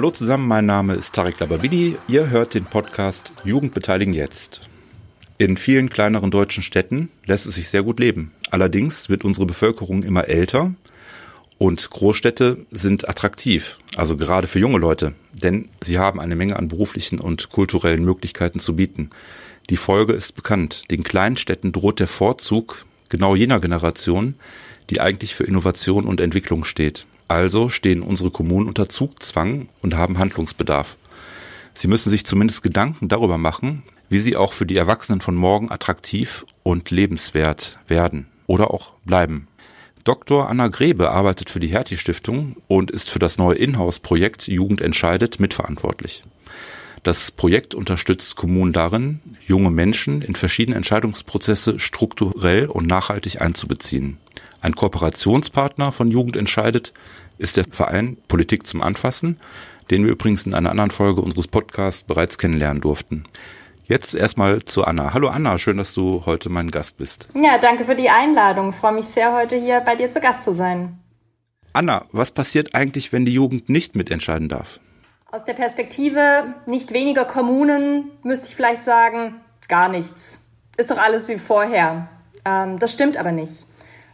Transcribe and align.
Hallo 0.00 0.12
zusammen, 0.12 0.48
mein 0.48 0.64
Name 0.64 0.94
ist 0.94 1.14
Tarek 1.14 1.40
Lababidi. 1.40 1.94
Ihr 2.08 2.30
hört 2.30 2.54
den 2.54 2.64
Podcast 2.64 3.34
Jugend 3.44 3.74
beteiligen 3.74 4.14
jetzt. 4.14 4.62
In 5.36 5.58
vielen 5.58 5.90
kleineren 5.90 6.30
deutschen 6.30 6.62
Städten 6.62 7.10
lässt 7.26 7.46
es 7.46 7.56
sich 7.56 7.68
sehr 7.68 7.82
gut 7.82 8.00
leben. 8.00 8.32
Allerdings 8.50 9.10
wird 9.10 9.26
unsere 9.26 9.44
Bevölkerung 9.44 10.02
immer 10.02 10.26
älter 10.26 10.72
und 11.58 11.90
Großstädte 11.90 12.64
sind 12.70 13.10
attraktiv, 13.10 13.76
also 13.94 14.16
gerade 14.16 14.46
für 14.46 14.58
junge 14.58 14.78
Leute, 14.78 15.12
denn 15.34 15.68
sie 15.82 15.98
haben 15.98 16.18
eine 16.18 16.34
Menge 16.34 16.56
an 16.56 16.68
beruflichen 16.68 17.20
und 17.20 17.50
kulturellen 17.50 18.02
Möglichkeiten 18.02 18.58
zu 18.58 18.76
bieten. 18.76 19.10
Die 19.68 19.76
Folge 19.76 20.14
ist 20.14 20.34
bekannt. 20.34 20.84
Den 20.90 21.02
kleinen 21.02 21.36
Städten 21.36 21.72
droht 21.72 22.00
der 22.00 22.08
Vorzug 22.08 22.86
genau 23.10 23.36
jener 23.36 23.60
Generation, 23.60 24.36
die 24.88 25.02
eigentlich 25.02 25.34
für 25.34 25.44
Innovation 25.44 26.06
und 26.06 26.22
Entwicklung 26.22 26.64
steht. 26.64 27.04
Also 27.30 27.68
stehen 27.68 28.02
unsere 28.02 28.32
Kommunen 28.32 28.66
unter 28.66 28.88
Zugzwang 28.88 29.68
und 29.82 29.94
haben 29.94 30.18
Handlungsbedarf. 30.18 30.96
Sie 31.74 31.86
müssen 31.86 32.10
sich 32.10 32.26
zumindest 32.26 32.60
Gedanken 32.60 33.08
darüber 33.08 33.38
machen, 33.38 33.84
wie 34.08 34.18
sie 34.18 34.36
auch 34.36 34.52
für 34.52 34.66
die 34.66 34.76
Erwachsenen 34.76 35.20
von 35.20 35.36
morgen 35.36 35.70
attraktiv 35.70 36.44
und 36.64 36.90
lebenswert 36.90 37.78
werden 37.86 38.26
oder 38.48 38.72
auch 38.74 38.94
bleiben. 39.04 39.46
Dr. 40.02 40.48
Anna 40.48 40.66
Grebe 40.66 41.12
arbeitet 41.12 41.50
für 41.50 41.60
die 41.60 41.68
Hertie 41.68 41.98
Stiftung 41.98 42.56
und 42.66 42.90
ist 42.90 43.08
für 43.08 43.20
das 43.20 43.38
neue 43.38 43.58
Inhouse-Projekt 43.58 44.48
Jugend 44.48 44.80
entscheidet 44.80 45.38
mitverantwortlich. 45.38 46.24
Das 47.04 47.30
Projekt 47.30 47.76
unterstützt 47.76 48.34
Kommunen 48.34 48.72
darin, 48.72 49.20
junge 49.46 49.70
Menschen 49.70 50.20
in 50.20 50.34
verschiedene 50.34 50.76
Entscheidungsprozesse 50.76 51.78
strukturell 51.78 52.66
und 52.66 52.88
nachhaltig 52.88 53.40
einzubeziehen. 53.40 54.18
Ein 54.62 54.74
Kooperationspartner 54.74 55.92
von 55.92 56.10
Jugend 56.10 56.36
entscheidet 56.36 56.92
ist 57.40 57.56
der 57.56 57.64
Verein 57.64 58.18
Politik 58.28 58.66
zum 58.66 58.82
Anfassen, 58.82 59.40
den 59.90 60.04
wir 60.04 60.12
übrigens 60.12 60.44
in 60.46 60.54
einer 60.54 60.70
anderen 60.70 60.90
Folge 60.90 61.22
unseres 61.22 61.48
Podcasts 61.48 62.02
bereits 62.02 62.38
kennenlernen 62.38 62.82
durften. 62.82 63.24
Jetzt 63.86 64.14
erstmal 64.14 64.62
zu 64.62 64.84
Anna. 64.84 65.14
Hallo 65.14 65.28
Anna, 65.28 65.58
schön, 65.58 65.78
dass 65.78 65.94
du 65.94 66.22
heute 66.26 66.48
mein 66.48 66.70
Gast 66.70 66.98
bist. 66.98 67.28
Ja, 67.34 67.58
danke 67.58 67.86
für 67.86 67.96
die 67.96 68.10
Einladung. 68.10 68.70
Ich 68.70 68.76
freue 68.76 68.92
mich 68.92 69.06
sehr, 69.06 69.32
heute 69.34 69.56
hier 69.56 69.80
bei 69.80 69.96
dir 69.96 70.10
zu 70.10 70.20
Gast 70.20 70.44
zu 70.44 70.52
sein. 70.52 70.98
Anna, 71.72 72.04
was 72.12 72.30
passiert 72.30 72.74
eigentlich, 72.74 73.12
wenn 73.12 73.24
die 73.24 73.32
Jugend 73.32 73.68
nicht 73.68 73.96
mitentscheiden 73.96 74.48
darf? 74.48 74.78
Aus 75.32 75.44
der 75.44 75.54
Perspektive 75.54 76.54
nicht 76.66 76.92
weniger 76.92 77.24
Kommunen 77.24 78.10
müsste 78.22 78.48
ich 78.48 78.54
vielleicht 78.54 78.84
sagen, 78.84 79.40
gar 79.66 79.88
nichts. 79.88 80.40
Ist 80.76 80.90
doch 80.90 80.98
alles 80.98 81.26
wie 81.28 81.38
vorher. 81.38 82.08
Ähm, 82.44 82.78
das 82.78 82.92
stimmt 82.92 83.16
aber 83.16 83.32
nicht. 83.32 83.64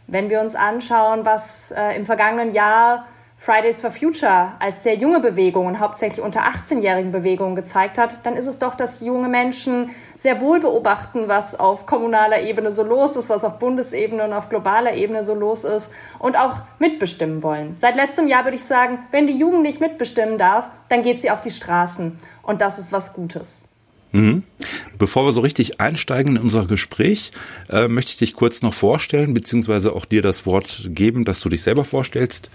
Wenn 0.07 0.29
wir 0.29 0.39
uns 0.39 0.55
anschauen, 0.55 1.25
was 1.25 1.71
äh, 1.71 1.95
im 1.97 2.05
vergangenen 2.05 2.53
Jahr 2.53 3.05
Fridays 3.39 3.79
for 3.79 3.91
Future 3.91 4.53
als 4.59 4.83
sehr 4.83 4.95
junge 4.95 5.19
Bewegung 5.19 5.67
und 5.67 5.79
hauptsächlich 5.79 6.21
unter 6.21 6.41
18-jährigen 6.41 7.11
Bewegungen 7.11 7.55
gezeigt 7.55 7.97
hat, 7.97 8.25
dann 8.25 8.35
ist 8.35 8.47
es 8.47 8.57
doch, 8.57 8.75
dass 8.75 8.99
junge 8.99 9.29
Menschen 9.29 9.91
sehr 10.17 10.41
wohl 10.41 10.59
beobachten, 10.59 11.27
was 11.27 11.57
auf 11.57 11.85
kommunaler 11.85 12.41
Ebene 12.41 12.71
so 12.71 12.83
los 12.83 13.15
ist, 13.15 13.29
was 13.29 13.43
auf 13.43 13.59
Bundesebene 13.59 14.23
und 14.23 14.33
auf 14.33 14.49
globaler 14.49 14.95
Ebene 14.95 15.23
so 15.23 15.35
los 15.35 15.63
ist 15.63 15.91
und 16.17 16.37
auch 16.37 16.55
mitbestimmen 16.79 17.43
wollen. 17.43 17.75
Seit 17.77 17.95
letztem 17.95 18.27
Jahr 18.27 18.43
würde 18.43 18.57
ich 18.57 18.65
sagen, 18.65 18.99
wenn 19.11 19.27
die 19.27 19.37
Jugend 19.37 19.61
nicht 19.61 19.79
mitbestimmen 19.79 20.37
darf, 20.37 20.69
dann 20.89 21.03
geht 21.03 21.21
sie 21.21 21.29
auf 21.29 21.41
die 21.41 21.51
Straßen 21.51 22.17
und 22.41 22.61
das 22.61 22.79
ist 22.79 22.91
was 22.91 23.13
Gutes. 23.13 23.66
Mhm. 24.17 24.43
Bevor 24.97 25.25
wir 25.25 25.31
so 25.31 25.41
richtig 25.41 25.79
einsteigen 25.79 26.37
in 26.37 26.41
unser 26.41 26.65
Gespräch, 26.65 27.31
äh, 27.69 27.87
möchte 27.87 28.09
ich 28.11 28.17
dich 28.17 28.33
kurz 28.33 28.63
noch 28.63 28.73
vorstellen, 28.73 29.35
beziehungsweise 29.35 29.93
auch 29.93 30.05
dir 30.05 30.23
das 30.23 30.47
Wort 30.47 30.89
geben, 30.89 31.23
dass 31.23 31.39
du 31.39 31.49
dich 31.49 31.61
selber 31.61 31.85
vorstellst. 31.85 32.49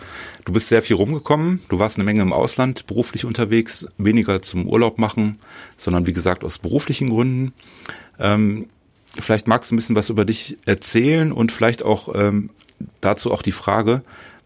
Du 0.44 0.52
bist 0.52 0.68
sehr 0.68 0.82
viel 0.82 0.96
rumgekommen, 0.96 1.60
du 1.68 1.78
warst 1.78 1.96
eine 1.96 2.04
Menge 2.04 2.22
im 2.22 2.32
Ausland 2.32 2.86
beruflich 2.88 3.24
unterwegs, 3.24 3.86
weniger 3.96 4.42
zum 4.42 4.66
Urlaub 4.66 4.98
machen, 4.98 5.38
sondern 5.78 6.06
wie 6.06 6.12
gesagt 6.12 6.42
aus 6.42 6.58
beruflichen 6.58 7.10
Gründen. 7.10 7.52
Ähm, 8.18 8.66
vielleicht 9.16 9.46
magst 9.46 9.70
du 9.70 9.74
ein 9.74 9.76
bisschen 9.76 9.96
was 9.96 10.10
über 10.10 10.24
dich 10.24 10.58
erzählen 10.66 11.30
und 11.30 11.52
vielleicht 11.52 11.84
auch 11.84 12.12
ähm, 12.12 12.50
dazu 13.00 13.32
auch 13.32 13.42
die 13.42 13.52
Frage, 13.52 14.02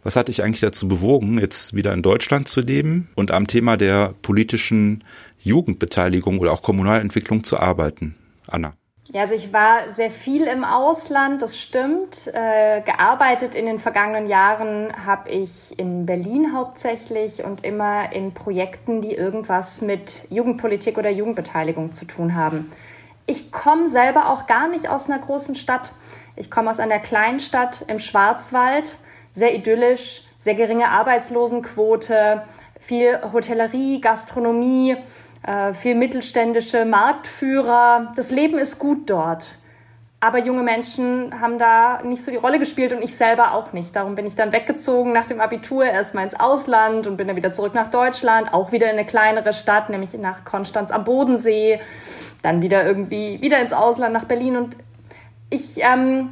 was 0.06 0.15
hat 0.15 0.28
dich 0.28 0.44
eigentlich 0.44 0.61
dazu 0.61 0.87
bewogen, 0.87 1.39
jetzt 1.39 1.75
wieder 1.75 1.93
in 1.93 2.00
Deutschland 2.00 2.49
zu 2.49 2.61
leben 2.61 3.09
und 3.17 3.33
am 3.33 3.49
Thema 3.49 3.77
der 3.77 4.15
politischen 4.22 5.03
Jugendbeteiligung 5.41 6.39
oder 6.39 6.53
auch 6.53 6.62
Kommunalentwicklung 6.62 7.43
zu 7.43 7.59
arbeiten? 7.59 8.15
Anna. 8.47 8.75
Ja, 9.09 9.22
also 9.22 9.34
ich 9.34 9.53
war 9.53 9.81
sehr 9.93 10.11
viel 10.11 10.45
im 10.45 10.62
Ausland, 10.62 11.43
das 11.43 11.59
stimmt. 11.59 12.28
Äh, 12.28 12.83
gearbeitet 12.83 13.56
in 13.56 13.66
den 13.66 13.81
vergangenen 13.81 14.28
Jahren 14.28 14.93
habe 15.05 15.28
ich 15.28 15.77
in 15.77 16.06
Berlin 16.06 16.53
hauptsächlich 16.55 17.43
und 17.43 17.65
immer 17.65 18.12
in 18.12 18.33
Projekten, 18.33 19.03
die 19.03 19.12
irgendwas 19.12 19.81
mit 19.81 20.21
Jugendpolitik 20.31 20.99
oder 20.99 21.11
Jugendbeteiligung 21.11 21.93
zu 21.93 22.05
tun 22.05 22.37
haben. 22.37 22.71
Ich 23.27 23.50
komme 23.50 23.89
selber 23.89 24.31
auch 24.31 24.47
gar 24.47 24.69
nicht 24.69 24.89
aus 24.89 25.11
einer 25.11 25.19
großen 25.19 25.56
Stadt. 25.56 25.93
Ich 26.37 26.49
komme 26.49 26.71
aus 26.71 26.78
einer 26.78 27.00
kleinen 27.00 27.41
Stadt 27.41 27.84
im 27.89 27.99
Schwarzwald 27.99 28.99
sehr 29.36 29.54
idyllisch, 29.54 30.22
sehr 30.38 30.54
geringe 30.54 30.88
Arbeitslosenquote, 30.88 32.42
viel 32.80 33.20
Hotellerie, 33.32 34.00
Gastronomie, 34.00 34.97
äh, 35.47 35.74
viel 35.74 35.94
mittelständische 35.94 36.86
Marktführer. 36.86 38.12
Das 38.16 38.30
Leben 38.30 38.58
ist 38.58 38.78
gut 38.78 39.10
dort. 39.10 39.58
Aber 40.20 40.38
junge 40.38 40.62
Menschen 40.62 41.38
haben 41.38 41.58
da 41.58 42.00
nicht 42.02 42.24
so 42.24 42.30
die 42.30 42.38
Rolle 42.38 42.58
gespielt 42.58 42.94
und 42.94 43.02
ich 43.02 43.14
selber 43.14 43.52
auch 43.52 43.74
nicht. 43.74 43.94
Darum 43.94 44.14
bin 44.14 44.24
ich 44.24 44.34
dann 44.34 44.52
weggezogen 44.52 45.12
nach 45.12 45.26
dem 45.26 45.42
Abitur 45.42 45.84
erstmal 45.84 46.24
ins 46.24 46.41
Ausland 46.41 47.06
und 47.06 47.18
bin 47.18 47.26
dann 47.26 47.36
wieder 47.36 47.53
zurück 47.53 47.74
nach 47.74 47.91
Deutschland, 47.91 48.54
auch 48.54 48.72
wieder 48.72 48.86
in 48.86 48.97
eine 48.97 49.04
kleinere 49.04 49.53
Stadt, 49.53 49.91
nämlich 49.91 50.14
nach 50.14 50.47
Konstanz 50.47 50.91
am 50.91 51.04
Bodensee, 51.04 51.80
dann 52.41 52.62
wieder 52.62 52.86
irgendwie 52.86 53.42
wieder 53.42 53.60
ins 53.60 53.74
Ausland 53.74 54.14
nach 54.14 54.24
Berlin 54.24 54.56
und 54.56 54.78
ich 55.50 55.82
ähm, 55.82 56.30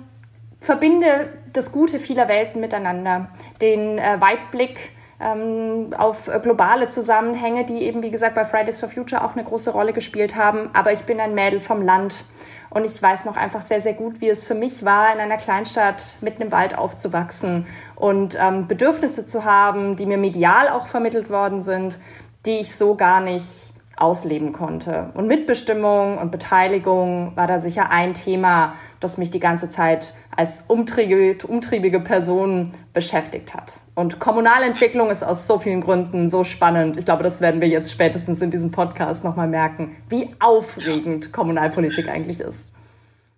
verbinde 0.65 1.29
das 1.53 1.73
Gute 1.73 1.99
vieler 1.99 2.29
Welten 2.29 2.61
miteinander, 2.61 3.29
den 3.61 3.99
äh, 3.99 4.21
Weitblick 4.21 4.91
ähm, 5.21 5.91
auf 5.97 6.29
globale 6.43 6.89
Zusammenhänge, 6.89 7.65
die 7.65 7.83
eben, 7.83 8.03
wie 8.03 8.11
gesagt, 8.11 8.35
bei 8.35 8.45
Fridays 8.45 8.81
for 8.81 8.89
Future 8.89 9.23
auch 9.25 9.35
eine 9.35 9.45
große 9.45 9.71
Rolle 9.71 9.93
gespielt 9.93 10.35
haben. 10.35 10.71
Aber 10.73 10.93
ich 10.93 11.03
bin 11.03 11.21
ein 11.21 11.35
Mädel 11.35 11.61
vom 11.61 11.83
Land 11.83 12.25
und 12.71 12.85
ich 12.85 13.01
weiß 13.01 13.25
noch 13.25 13.37
einfach 13.37 13.61
sehr, 13.61 13.81
sehr 13.81 13.95
gut, 13.95 14.21
wie 14.21 14.29
es 14.29 14.45
für 14.45 14.55
mich 14.55 14.85
war, 14.85 15.13
in 15.13 15.21
einer 15.21 15.37
Kleinstadt 15.37 16.03
mitten 16.21 16.43
im 16.43 16.53
Wald 16.53 16.77
aufzuwachsen 16.77 17.67
und 17.95 18.37
ähm, 18.41 18.67
Bedürfnisse 18.67 19.27
zu 19.27 19.45
haben, 19.45 19.97
die 19.97 20.07
mir 20.07 20.19
medial 20.19 20.69
auch 20.69 20.87
vermittelt 20.87 21.31
worden 21.31 21.61
sind, 21.61 21.99
die 22.47 22.59
ich 22.59 22.75
so 22.75 22.97
gar 22.97 23.21
nicht 23.21 23.74
ausleben 23.97 24.53
konnte. 24.53 25.10
Und 25.15 25.27
Mitbestimmung 25.27 26.19
und 26.19 26.31
Beteiligung 26.31 27.32
war 27.37 27.47
da 27.47 27.59
sicher 27.59 27.91
ein 27.91 28.15
Thema, 28.15 28.75
das 29.00 29.19
mich 29.19 29.31
die 29.31 29.41
ganze 29.41 29.69
Zeit 29.69 30.15
als 30.37 30.65
umtriebige, 30.66 32.00
Person 32.00 32.72
beschäftigt 32.93 33.54
hat. 33.54 33.72
Und 33.94 34.19
Kommunalentwicklung 34.19 35.10
ist 35.10 35.22
aus 35.22 35.47
so 35.47 35.59
vielen 35.59 35.81
Gründen 35.81 36.28
so 36.28 36.43
spannend. 36.43 36.97
Ich 36.97 37.04
glaube, 37.04 37.22
das 37.22 37.41
werden 37.41 37.60
wir 37.60 37.69
jetzt 37.69 37.93
spätestens 37.93 38.43
in 38.43 38.50
diesem 38.50 38.71
Podcast 38.71 39.22
nochmal 39.22 39.49
merken, 39.49 39.97
wie 40.09 40.31
aufregend 40.41 41.33
Kommunalpolitik 41.33 42.09
eigentlich 42.09 42.41
ist. 42.41 42.72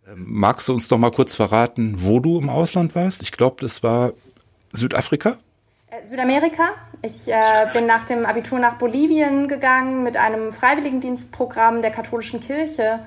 Ähm, 0.09 0.25
magst 0.27 0.69
du 0.69 0.72
uns 0.72 0.89
doch 0.89 0.99
mal 0.99 1.11
kurz 1.11 1.34
verraten, 1.34 1.97
wo 1.99 2.21
du 2.21 2.39
im 2.39 2.49
Ausland 2.49 2.95
warst? 2.95 3.22
Ich 3.22 3.33
glaube, 3.33 3.56
das 3.61 3.83
war 3.83 4.12
Südafrika? 4.72 5.37
Äh, 5.97 6.05
Südamerika. 6.05 6.71
Ich 7.03 7.29
äh, 7.29 7.67
bin 7.73 7.87
nach 7.87 8.05
dem 8.05 8.27
Abitur 8.27 8.59
nach 8.59 8.75
Bolivien 8.79 9.49
gegangen 9.49 10.03
mit 10.03 10.17
einem 10.17 10.53
Freiwilligendienstprogramm 10.53 11.83
der 11.83 11.91
katholischen 11.91 12.41
Kirche 12.41 13.01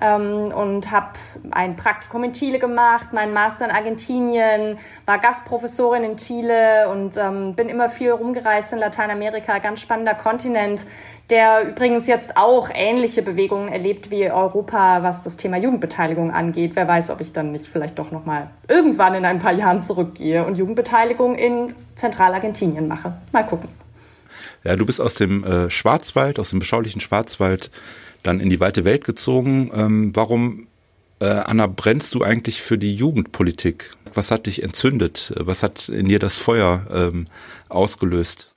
ähm, 0.00 0.52
und 0.52 0.90
habe 0.90 1.12
ein 1.50 1.76
Praktikum 1.76 2.24
in 2.24 2.32
Chile 2.32 2.58
gemacht, 2.58 3.12
meinen 3.12 3.32
Master 3.32 3.64
in 3.64 3.70
Argentinien, 3.70 4.78
war 5.06 5.18
Gastprofessorin 5.18 6.04
in 6.04 6.16
Chile 6.16 6.88
und 6.90 7.16
ähm, 7.16 7.54
bin 7.54 7.68
immer 7.68 7.88
viel 7.88 8.10
rumgereist 8.10 8.72
in 8.72 8.78
Lateinamerika, 8.78 9.58
ganz 9.58 9.80
spannender 9.80 10.14
Kontinent, 10.14 10.84
der 11.30 11.68
übrigens 11.68 12.06
jetzt 12.06 12.36
auch 12.36 12.68
ähnliche 12.72 13.22
Bewegungen 13.22 13.68
erlebt 13.68 14.10
wie 14.10 14.30
Europa, 14.30 15.02
was 15.02 15.22
das 15.24 15.36
Thema 15.36 15.56
Jugendbeteiligung 15.56 16.30
angeht. 16.30 16.72
Wer 16.74 16.86
weiß, 16.86 17.10
ob 17.10 17.20
ich 17.20 17.32
dann 17.32 17.52
nicht 17.52 17.66
vielleicht 17.66 17.98
doch 17.98 18.10
noch 18.12 18.24
mal 18.24 18.50
irgendwann 18.68 19.14
in 19.14 19.24
ein 19.24 19.40
paar 19.40 19.52
Jahren 19.52 19.82
zurückgehe 19.82 20.44
und 20.44 20.56
Jugendbeteiligung 20.56 21.34
in 21.34 21.74
Zentralargentinien 21.96 22.86
mache. 22.86 23.14
Mal 23.32 23.44
gucken. 23.44 23.68
Ja, 24.62 24.76
du 24.76 24.84
bist 24.84 25.00
aus 25.00 25.14
dem 25.14 25.44
äh, 25.44 25.70
Schwarzwald, 25.70 26.38
aus 26.38 26.50
dem 26.50 26.58
beschaulichen 26.58 27.00
Schwarzwald 27.00 27.70
dann 28.22 28.40
in 28.40 28.50
die 28.50 28.60
weite 28.60 28.84
Welt 28.84 29.04
gezogen. 29.04 29.70
Ähm, 29.74 30.10
warum, 30.14 30.66
äh, 31.20 31.26
Anna, 31.26 31.66
brennst 31.66 32.14
du 32.14 32.22
eigentlich 32.22 32.62
für 32.62 32.78
die 32.78 32.94
Jugendpolitik? 32.94 33.96
Was 34.14 34.30
hat 34.30 34.46
dich 34.46 34.62
entzündet? 34.62 35.32
Was 35.36 35.62
hat 35.62 35.88
in 35.88 36.06
dir 36.06 36.18
das 36.18 36.38
Feuer 36.38 36.86
ähm, 36.92 37.26
ausgelöst? 37.68 38.52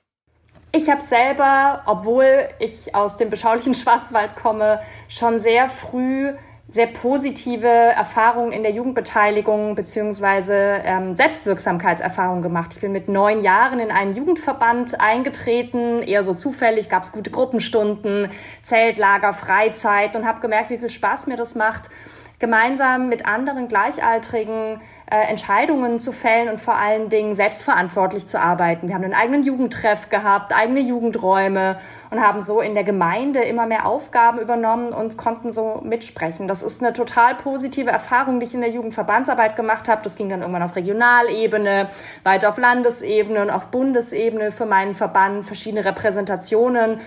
Ich 0.72 0.88
habe 0.88 1.02
selber, 1.02 1.82
obwohl 1.86 2.48
ich 2.60 2.94
aus 2.94 3.16
dem 3.16 3.30
beschaulichen 3.30 3.74
Schwarzwald 3.74 4.36
komme, 4.36 4.80
schon 5.08 5.40
sehr 5.40 5.68
früh 5.68 6.32
sehr 6.70 6.86
positive 6.86 7.66
Erfahrungen 7.66 8.52
in 8.52 8.62
der 8.62 8.70
Jugendbeteiligung 8.70 9.74
beziehungsweise 9.74 10.54
ähm, 10.84 11.16
Selbstwirksamkeitserfahrungen 11.16 12.42
gemacht. 12.42 12.70
Ich 12.74 12.80
bin 12.80 12.92
mit 12.92 13.08
neun 13.08 13.42
Jahren 13.42 13.80
in 13.80 13.90
einen 13.90 14.14
Jugendverband 14.14 15.00
eingetreten, 15.00 16.00
eher 16.02 16.22
so 16.22 16.32
zufällig, 16.34 16.88
gab 16.88 17.02
es 17.02 17.10
gute 17.10 17.30
Gruppenstunden, 17.30 18.30
Zeltlager, 18.62 19.32
Freizeit 19.32 20.14
und 20.14 20.24
habe 20.24 20.40
gemerkt, 20.40 20.70
wie 20.70 20.78
viel 20.78 20.90
Spaß 20.90 21.26
mir 21.26 21.36
das 21.36 21.56
macht, 21.56 21.90
gemeinsam 22.38 23.08
mit 23.08 23.26
anderen 23.26 23.66
Gleichaltrigen 23.66 24.80
äh, 25.10 25.28
Entscheidungen 25.28 25.98
zu 25.98 26.12
fällen 26.12 26.48
und 26.48 26.60
vor 26.60 26.76
allen 26.76 27.08
Dingen 27.08 27.34
selbstverantwortlich 27.34 28.28
zu 28.28 28.40
arbeiten. 28.40 28.86
Wir 28.86 28.94
haben 28.94 29.02
einen 29.02 29.14
eigenen 29.14 29.42
Jugendtreff 29.42 30.08
gehabt, 30.08 30.52
eigene 30.54 30.78
Jugendräume 30.78 31.80
und 32.10 32.20
haben 32.20 32.40
so 32.40 32.60
in 32.60 32.74
der 32.74 32.84
Gemeinde 32.84 33.40
immer 33.40 33.66
mehr 33.66 33.86
Aufgaben 33.86 34.38
übernommen 34.38 34.92
und 34.92 35.16
konnten 35.16 35.52
so 35.52 35.80
mitsprechen. 35.84 36.46
Das 36.46 36.62
ist 36.62 36.80
eine 36.80 36.92
total 36.92 37.34
positive 37.34 37.90
Erfahrung, 37.90 38.38
die 38.38 38.46
ich 38.46 38.54
in 38.54 38.60
der 38.60 38.70
Jugendverbandsarbeit 38.70 39.56
gemacht 39.56 39.88
habe. 39.88 40.02
Das 40.04 40.14
ging 40.14 40.28
dann 40.28 40.42
irgendwann 40.42 40.62
auf 40.62 40.76
Regionalebene, 40.76 41.90
weiter 42.22 42.48
auf 42.48 42.58
Landesebene 42.58 43.42
und 43.42 43.50
auf 43.50 43.66
Bundesebene 43.66 44.52
für 44.52 44.66
meinen 44.66 44.94
Verband, 44.94 45.44
verschiedene 45.44 45.84
Repräsentationen. 45.84 47.00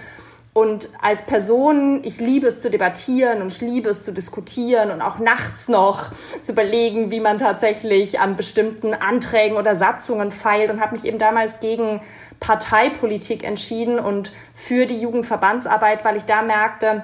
Und 0.54 0.88
als 1.02 1.24
Person, 1.24 2.02
ich 2.04 2.20
liebe 2.20 2.46
es 2.46 2.62
zu 2.62 2.70
debattieren 2.70 3.42
und 3.42 3.48
ich 3.48 3.62
liebe 3.62 3.90
es 3.90 4.04
zu 4.04 4.14
diskutieren 4.14 4.92
und 4.92 5.02
auch 5.02 5.18
nachts 5.18 5.68
noch 5.68 6.12
zu 6.44 6.52
überlegen, 6.52 7.10
wie 7.10 7.20
man 7.20 7.40
tatsächlich 7.40 8.20
an 8.20 8.36
bestimmten 8.36 8.94
Anträgen 8.94 9.58
oder 9.58 9.76
Satzungen 9.76 10.32
feilt 10.32 10.70
und 10.70 10.80
habe 10.80 10.96
mich 10.96 11.06
eben 11.06 11.18
damals 11.18 11.60
gegen 11.60 12.02
Parteipolitik 12.40 13.44
entschieden 13.44 13.98
und 13.98 14.32
für 14.54 14.86
die 14.86 15.00
Jugendverbandsarbeit, 15.00 16.06
weil 16.06 16.18
ich 16.18 16.26
da 16.26 16.44
merkte, 16.44 17.04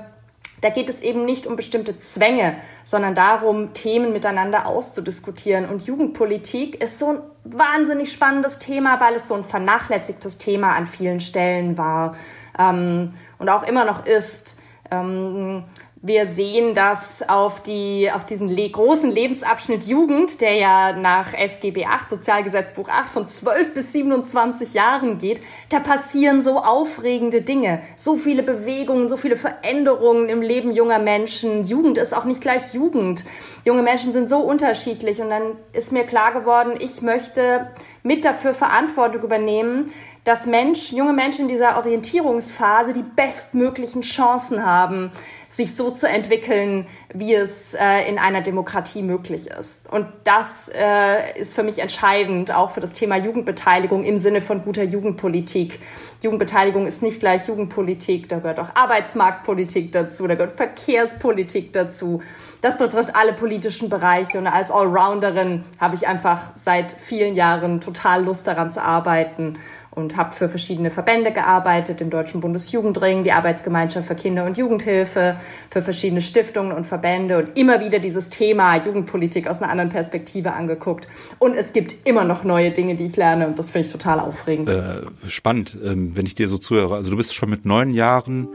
da 0.62 0.69
geht 0.69 0.90
es 0.90 1.02
eben 1.02 1.25
nicht 1.25 1.48
um 1.48 1.56
bestimmte 1.56 1.98
Zwänge, 1.98 2.56
sondern 2.84 3.16
darum, 3.16 3.74
Themen 3.74 4.12
miteinander 4.12 4.68
auszudiskutieren. 4.68 5.68
Und 5.68 5.86
Jugendpolitik 5.86 6.84
ist 6.84 7.00
so 7.00 7.13
ein 7.13 7.19
wahnsinnig 7.45 8.12
spannendes 8.12 8.60
Thema, 8.60 9.00
weil 9.00 9.16
es 9.16 9.28
so 9.28 9.36
ein 9.36 9.44
vernachlässigtes 9.44 10.38
Thema 10.38 10.75
an 10.75 10.86
vielen 10.86 11.19
Stellen 11.19 11.78
war. 11.78 12.16
Ähm, 12.57 13.13
und 13.40 13.50
auch 13.50 13.64
immer 13.64 13.86
noch 13.86 14.06
ist. 14.06 14.58
Ähm, 14.92 15.64
wir 16.01 16.25
sehen 16.25 16.75
das 16.75 17.28
auf, 17.28 17.62
die, 17.62 18.10
auf 18.10 18.25
diesen 18.25 18.48
le 18.48 18.69
großen 18.69 19.12
Lebensabschnitt 19.12 19.84
Jugend, 19.84 20.40
der 20.40 20.54
ja 20.54 20.94
nach 20.94 21.34
SGB 21.34 21.86
8, 21.86 22.10
Sozialgesetzbuch 22.10 22.88
8, 22.88 23.10
von 23.10 23.28
12 23.28 23.74
bis 23.74 23.92
27 23.92 24.74
Jahren 24.74 25.18
geht. 25.18 25.42
Da 25.68 25.81
passieren 25.81 26.42
so 26.42 26.60
aufregende 26.60 27.42
Dinge, 27.42 27.81
so 27.98 28.16
viele 28.16 28.44
Bewegungen, 28.44 29.10
so 29.10 29.18
viele 29.18 29.36
Veränderungen 29.36 30.30
im 30.30 30.42
Leben 30.42 30.72
junger 30.72 31.00
Menschen. 31.00 31.66
Jugend 31.66 31.98
ist 31.98 32.16
auch 32.16 32.25
nicht 32.25 32.40
gleich 32.40 32.74
Jugend. 32.74 33.25
Junge 33.66 33.81
Menschen 33.81 34.13
sind 34.13 34.30
so 34.30 34.38
unterschiedlich 34.40 35.22
und 35.22 35.30
dann 35.30 35.57
ist 35.74 35.92
mir 35.92 36.06
klar 36.06 36.31
geworden, 36.31 36.78
ich 36.80 37.02
möchte 37.02 37.72
mit 38.04 38.24
dafür 38.24 38.54
Verantwortung 38.54 39.24
übernehmen, 39.24 39.92
dass 40.24 40.45
Mensch, 40.45 40.92
junge 40.92 41.13
Menschen 41.13 41.44
in 41.44 41.48
dieser 41.48 41.78
Orientierungsphase 41.78 42.94
die 42.94 43.04
bestmöglichen 43.04 44.02
Chancen 44.02 44.66
haben, 44.66 45.12
sich 45.50 45.75
so 45.75 45.90
zu 45.90 46.07
entwickeln, 46.07 46.86
wie 47.12 47.34
es 47.34 47.74
äh, 47.74 48.07
in 48.07 48.19
einer 48.19 48.42
Demokratie 48.42 49.01
möglich 49.01 49.48
ist. 49.48 49.92
Und 49.92 50.06
das 50.24 50.69
äh, 50.74 51.40
ist 51.40 51.56
für 51.56 51.63
mich 51.63 51.80
entscheidend, 51.80 52.54
auch 52.54 52.69
für 52.69 52.81
das 52.81 52.94
Thema 52.94 53.18
Jugendbeteiligung 53.18 54.04
im 54.04 54.19
Sinne 54.19 54.42
von 54.42 54.63
guter 54.63 54.84
Jugendpolitik. 54.84 55.80
Jugendbeteiligung 56.22 56.86
ist 56.86 57.01
nicht 57.01 57.19
gleich 57.19 57.48
Jugendpolitik, 57.48 58.30
da 58.30 58.38
gehört 58.38 58.60
auch 58.60 58.75
Arbeitsmarktpolitik 58.75 59.92
dazu, 59.92 60.28
da 60.28 60.36
gehört 60.36 60.56
Verkehrspolitik 60.56 61.74
dazu. 61.74 62.22
Das 62.62 62.78
betrifft 62.78 63.16
alle 63.16 63.34
politischen 63.34 63.90
Bereiche 63.90 64.38
und 64.38 64.45
als 64.45 64.69
Allrounderin 64.69 65.63
habe 65.80 65.95
ich 65.95 66.07
einfach 66.07 66.52
seit 66.56 66.92
vielen 66.92 67.36
Jahren 67.36 67.81
total 67.81 68.24
Lust 68.24 68.45
daran 68.45 68.69
zu 68.69 68.84
arbeiten 68.84 69.57
und 70.00 70.18
habe 70.18 70.34
für 70.34 70.50
verschiedene 70.50 70.90
Verbände 70.90 71.31
gearbeitet, 71.31 72.01
im 72.01 72.10
Deutschen 72.10 72.42
Bundesjugendring, 72.42 73.24
die 73.24 73.31
Arbeitsgemeinschaft 73.31 74.07
für 74.07 74.16
Kinder- 74.16 74.46
und 74.46 74.57
Jugendhilfe, 74.57 75.36
für 75.69 75.81
verschiedene 75.81 76.22
Stiftungen 76.22 76.72
und 76.72 76.88
Verbände 76.88 77.38
und 77.38 77.57
immer 77.57 77.80
wieder 77.81 78.00
dieses 78.00 78.30
Thema 78.30 78.84
Jugendpolitik 78.84 79.48
aus 79.48 79.62
einer 79.62 79.72
anderen 79.72 79.90
Perspektive 79.90 80.54
angeguckt. 80.54 81.07
Und 81.38 81.56
es 81.56 81.74
gibt 81.74 82.07
immer 82.07 82.24
noch 82.24 82.44
neue 82.44 82.72
Dinge, 82.72 82.96
die 82.96 83.06
ich 83.06 83.16
lerne 83.16 83.48
und 83.48 83.60
das 83.60 83.72
finde 83.72 83.88
ich 83.88 83.92
total 83.92 84.19
aufregend. 84.19 84.69
Äh, 84.69 85.01
spannend, 85.30 85.78
ähm, 85.84 86.16
wenn 86.16 86.25
ich 86.25 86.36
dir 86.36 86.50
so 86.50 86.57
zuhöre. 86.57 86.95
Also 86.95 87.12
du 87.12 87.18
bist 87.18 87.36
schon 87.36 87.50
mit 87.50 87.66
neun 87.66 87.94
Jahren 87.94 88.50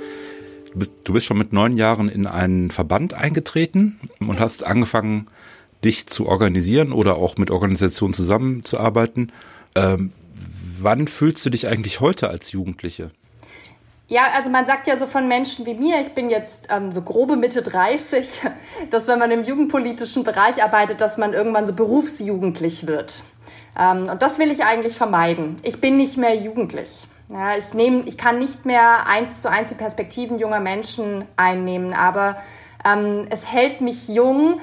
du 1.04 1.12
bist, 1.12 1.26
schon 1.26 1.38
mit 1.38 1.52
neun 1.52 1.76
Jahren 1.76 2.08
in 2.08 2.26
einen 2.26 2.70
Verband 2.70 3.14
eingetreten 3.14 4.00
und 4.26 4.40
hast 4.40 4.64
angefangen, 4.64 5.28
dich 5.84 6.06
zu 6.06 6.26
organisieren 6.26 6.92
oder 6.92 7.16
auch 7.16 7.36
mit 7.36 7.50
Organisationen 7.50 8.14
zusammenzuarbeiten. 8.14 9.32
Ähm, 9.74 10.12
wann 10.80 11.08
fühlst 11.08 11.44
du 11.44 11.50
dich 11.50 11.68
eigentlich 11.68 12.00
heute 12.00 12.28
als 12.28 12.52
Jugendliche? 12.52 13.10
Ja, 14.06 14.32
also 14.34 14.50
man 14.50 14.66
sagt 14.66 14.86
ja 14.86 14.96
so 14.96 15.06
von 15.06 15.28
Menschen 15.28 15.64
wie 15.64 15.74
mir, 15.74 16.00
ich 16.00 16.10
bin 16.10 16.28
jetzt 16.28 16.68
ähm, 16.70 16.92
so 16.92 17.00
grobe 17.00 17.36
Mitte 17.36 17.62
30, 17.62 18.42
dass 18.90 19.08
wenn 19.08 19.18
man 19.18 19.30
im 19.30 19.44
jugendpolitischen 19.44 20.24
Bereich 20.24 20.62
arbeitet, 20.62 21.00
dass 21.00 21.16
man 21.16 21.32
irgendwann 21.32 21.66
so 21.66 21.72
berufsjugendlich 21.72 22.86
wird. 22.86 23.22
Ähm, 23.78 24.08
und 24.10 24.22
das 24.22 24.38
will 24.38 24.50
ich 24.50 24.62
eigentlich 24.64 24.96
vermeiden. 24.96 25.56
Ich 25.62 25.80
bin 25.80 25.96
nicht 25.96 26.16
mehr 26.18 26.34
jugendlich. 26.34 26.90
Ja, 27.30 27.56
ich 27.56 27.72
nehme, 27.72 28.02
ich 28.04 28.18
kann 28.18 28.38
nicht 28.38 28.66
mehr 28.66 29.06
eins 29.06 29.40
zu 29.40 29.50
eins 29.50 29.70
die 29.70 29.74
Perspektiven 29.74 30.38
junger 30.38 30.60
Menschen 30.60 31.24
einnehmen, 31.36 31.94
aber 31.94 32.36
ähm, 32.84 33.26
es 33.30 33.50
hält 33.50 33.80
mich 33.80 34.08
jung, 34.08 34.60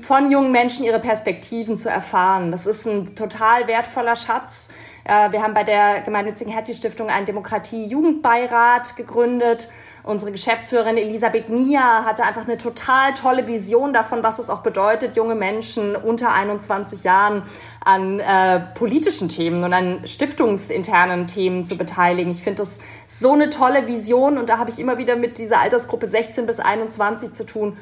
von 0.00 0.30
jungen 0.30 0.52
Menschen 0.52 0.84
ihre 0.84 1.00
Perspektiven 1.00 1.76
zu 1.76 1.90
erfahren. 1.90 2.52
Das 2.52 2.66
ist 2.66 2.86
ein 2.86 3.16
total 3.16 3.66
wertvoller 3.66 4.14
Schatz. 4.14 4.68
Äh, 5.04 5.32
wir 5.32 5.42
haben 5.42 5.54
bei 5.54 5.64
der 5.64 6.00
gemeinnützigen 6.00 6.52
Hertie-Stiftung 6.52 7.08
einen 7.08 7.26
Demokratie-Jugendbeirat 7.26 8.96
gegründet. 8.96 9.68
Unsere 10.02 10.32
Geschäftsführerin 10.32 10.98
Elisabeth 10.98 11.48
Nia 11.48 12.04
hatte 12.04 12.24
einfach 12.24 12.44
eine 12.46 12.58
total 12.58 13.14
tolle 13.14 13.46
Vision 13.46 13.94
davon, 13.94 14.22
was 14.22 14.38
es 14.38 14.50
auch 14.50 14.60
bedeutet, 14.60 15.16
junge 15.16 15.34
Menschen 15.34 15.96
unter 15.96 16.30
21 16.32 17.04
Jahren 17.04 17.42
an 17.82 18.20
äh, 18.20 18.60
politischen 18.74 19.30
Themen 19.30 19.64
und 19.64 19.72
an 19.72 20.06
stiftungsinternen 20.06 21.26
Themen 21.26 21.64
zu 21.64 21.78
beteiligen. 21.78 22.30
Ich 22.32 22.42
finde 22.42 22.58
das 22.58 22.80
so 23.06 23.32
eine 23.32 23.48
tolle 23.48 23.86
Vision 23.86 24.36
und 24.36 24.50
da 24.50 24.58
habe 24.58 24.68
ich 24.68 24.78
immer 24.78 24.98
wieder 24.98 25.16
mit 25.16 25.38
dieser 25.38 25.60
Altersgruppe 25.60 26.06
16 26.06 26.44
bis 26.44 26.60
21 26.60 27.32
zu 27.32 27.46
tun 27.46 27.78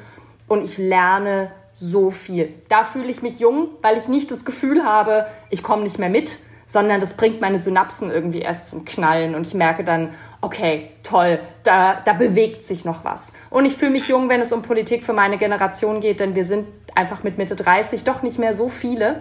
und 0.46 0.62
ich 0.62 0.78
lerne 0.78 1.50
so 1.74 2.12
viel. 2.12 2.54
Da 2.68 2.84
fühle 2.84 3.10
ich 3.10 3.22
mich 3.22 3.40
jung, 3.40 3.68
weil 3.80 3.96
ich 3.96 4.06
nicht 4.06 4.30
das 4.30 4.44
Gefühl 4.44 4.84
habe, 4.84 5.26
ich 5.50 5.64
komme 5.64 5.82
nicht 5.82 5.98
mehr 5.98 6.10
mit, 6.10 6.38
sondern 6.72 7.00
das 7.00 7.12
bringt 7.18 7.42
meine 7.42 7.60
Synapsen 7.60 8.10
irgendwie 8.10 8.40
erst 8.40 8.70
zum 8.70 8.86
Knallen 8.86 9.34
und 9.34 9.46
ich 9.46 9.52
merke 9.52 9.84
dann, 9.84 10.14
okay, 10.40 10.88
toll, 11.02 11.38
da, 11.64 12.00
da 12.02 12.14
bewegt 12.14 12.64
sich 12.64 12.86
noch 12.86 13.04
was. 13.04 13.34
Und 13.50 13.66
ich 13.66 13.76
fühle 13.76 13.90
mich 13.90 14.08
jung, 14.08 14.30
wenn 14.30 14.40
es 14.40 14.52
um 14.52 14.62
Politik 14.62 15.04
für 15.04 15.12
meine 15.12 15.36
Generation 15.36 16.00
geht, 16.00 16.18
denn 16.18 16.34
wir 16.34 16.46
sind 16.46 16.66
einfach 16.94 17.24
mit 17.24 17.36
Mitte 17.36 17.56
30 17.56 18.04
doch 18.04 18.22
nicht 18.22 18.38
mehr 18.38 18.54
so 18.54 18.70
viele. 18.70 19.20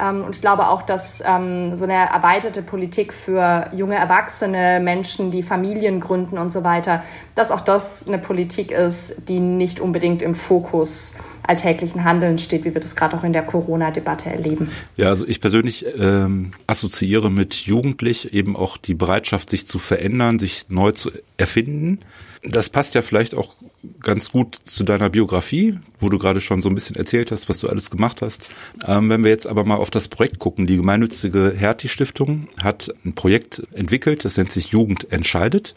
Ähm, 0.00 0.22
und 0.22 0.36
ich 0.36 0.40
glaube 0.40 0.68
auch, 0.68 0.82
dass 0.82 1.20
ähm, 1.26 1.74
so 1.74 1.84
eine 1.84 1.94
erweiterte 1.94 2.62
Politik 2.62 3.12
für 3.12 3.68
junge 3.72 3.96
Erwachsene, 3.96 4.78
Menschen, 4.78 5.32
die 5.32 5.42
Familien 5.42 5.98
gründen 5.98 6.38
und 6.38 6.50
so 6.50 6.62
weiter, 6.62 7.02
dass 7.34 7.50
auch 7.50 7.62
das 7.62 8.06
eine 8.06 8.18
Politik 8.18 8.70
ist, 8.70 9.28
die 9.28 9.40
nicht 9.40 9.80
unbedingt 9.80 10.22
im 10.22 10.34
Fokus 10.34 11.14
alltäglichen 11.42 12.04
Handeln 12.04 12.38
steht, 12.38 12.64
wie 12.64 12.74
wir 12.74 12.80
das 12.80 12.96
gerade 12.96 13.16
auch 13.16 13.24
in 13.24 13.32
der 13.32 13.42
Corona-Debatte 13.42 14.30
erleben. 14.30 14.70
Ja, 14.96 15.08
also 15.08 15.26
ich 15.26 15.40
persönlich 15.40 15.84
ähm, 15.98 16.52
assoziiere 16.66 17.30
mit 17.30 17.54
jugendlich 17.54 18.32
eben 18.32 18.56
auch 18.56 18.76
die 18.76 18.94
Bereitschaft, 18.94 19.50
sich 19.50 19.66
zu 19.66 19.78
verändern, 19.78 20.38
sich 20.38 20.66
neu 20.68 20.92
zu 20.92 21.10
erfinden. 21.36 22.00
Das 22.44 22.70
passt 22.70 22.94
ja 22.94 23.02
vielleicht 23.02 23.34
auch 23.34 23.54
ganz 24.00 24.30
gut 24.30 24.56
zu 24.64 24.84
deiner 24.84 25.10
Biografie, 25.10 25.78
wo 26.00 26.08
du 26.08 26.18
gerade 26.18 26.40
schon 26.40 26.62
so 26.62 26.68
ein 26.68 26.74
bisschen 26.74 26.96
erzählt 26.96 27.30
hast, 27.30 27.48
was 27.48 27.58
du 27.58 27.68
alles 27.68 27.90
gemacht 27.90 28.22
hast. 28.22 28.48
Ähm, 28.86 29.08
wenn 29.08 29.22
wir 29.22 29.30
jetzt 29.30 29.46
aber 29.46 29.64
mal 29.64 29.76
auf 29.76 29.90
das 29.90 30.08
Projekt 30.08 30.38
gucken, 30.38 30.66
die 30.66 30.76
gemeinnützige 30.76 31.52
Hertie-Stiftung 31.56 32.48
hat 32.60 32.92
ein 33.04 33.14
Projekt 33.14 33.62
entwickelt, 33.72 34.24
das 34.24 34.36
nennt 34.36 34.52
sich 34.52 34.68
Jugend 34.68 35.12
entscheidet. 35.12 35.74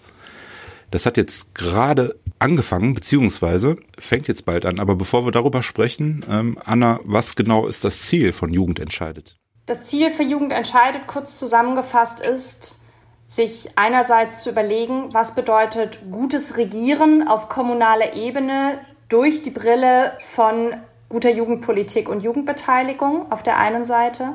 Das 0.91 1.05
hat 1.05 1.17
jetzt 1.17 1.55
gerade 1.55 2.15
angefangen, 2.45 2.93
beziehungsweise 2.93 3.75
fängt 3.97 4.27
jetzt 4.27 4.45
bald 4.45 4.65
an. 4.65 4.79
Aber 4.79 4.95
bevor 4.95 5.25
wir 5.25 5.31
darüber 5.31 5.63
sprechen, 5.63 6.23
ähm, 6.29 6.57
Anna, 6.63 6.99
was 7.03 7.35
genau 7.35 7.65
ist 7.67 7.83
das 7.83 8.01
Ziel 8.01 8.31
von 8.33 8.53
Jugend 8.53 8.79
entscheidet? 8.79 9.35
Das 9.65 9.85
Ziel 9.85 10.11
für 10.11 10.23
Jugend 10.23 10.53
entscheidet, 10.53 11.07
kurz 11.07 11.39
zusammengefasst, 11.39 12.19
ist, 12.19 12.79
sich 13.25 13.71
einerseits 13.75 14.43
zu 14.43 14.51
überlegen, 14.51 15.11
was 15.11 15.33
bedeutet 15.33 15.99
gutes 16.11 16.57
Regieren 16.57 17.27
auf 17.27 17.49
kommunaler 17.49 18.13
Ebene 18.13 18.79
durch 19.09 19.41
die 19.41 19.49
Brille 19.49 20.13
von 20.19 20.75
guter 21.09 21.31
Jugendpolitik 21.31 22.07
und 22.07 22.21
Jugendbeteiligung 22.21 23.31
auf 23.31 23.41
der 23.41 23.57
einen 23.57 23.85
Seite. 23.85 24.33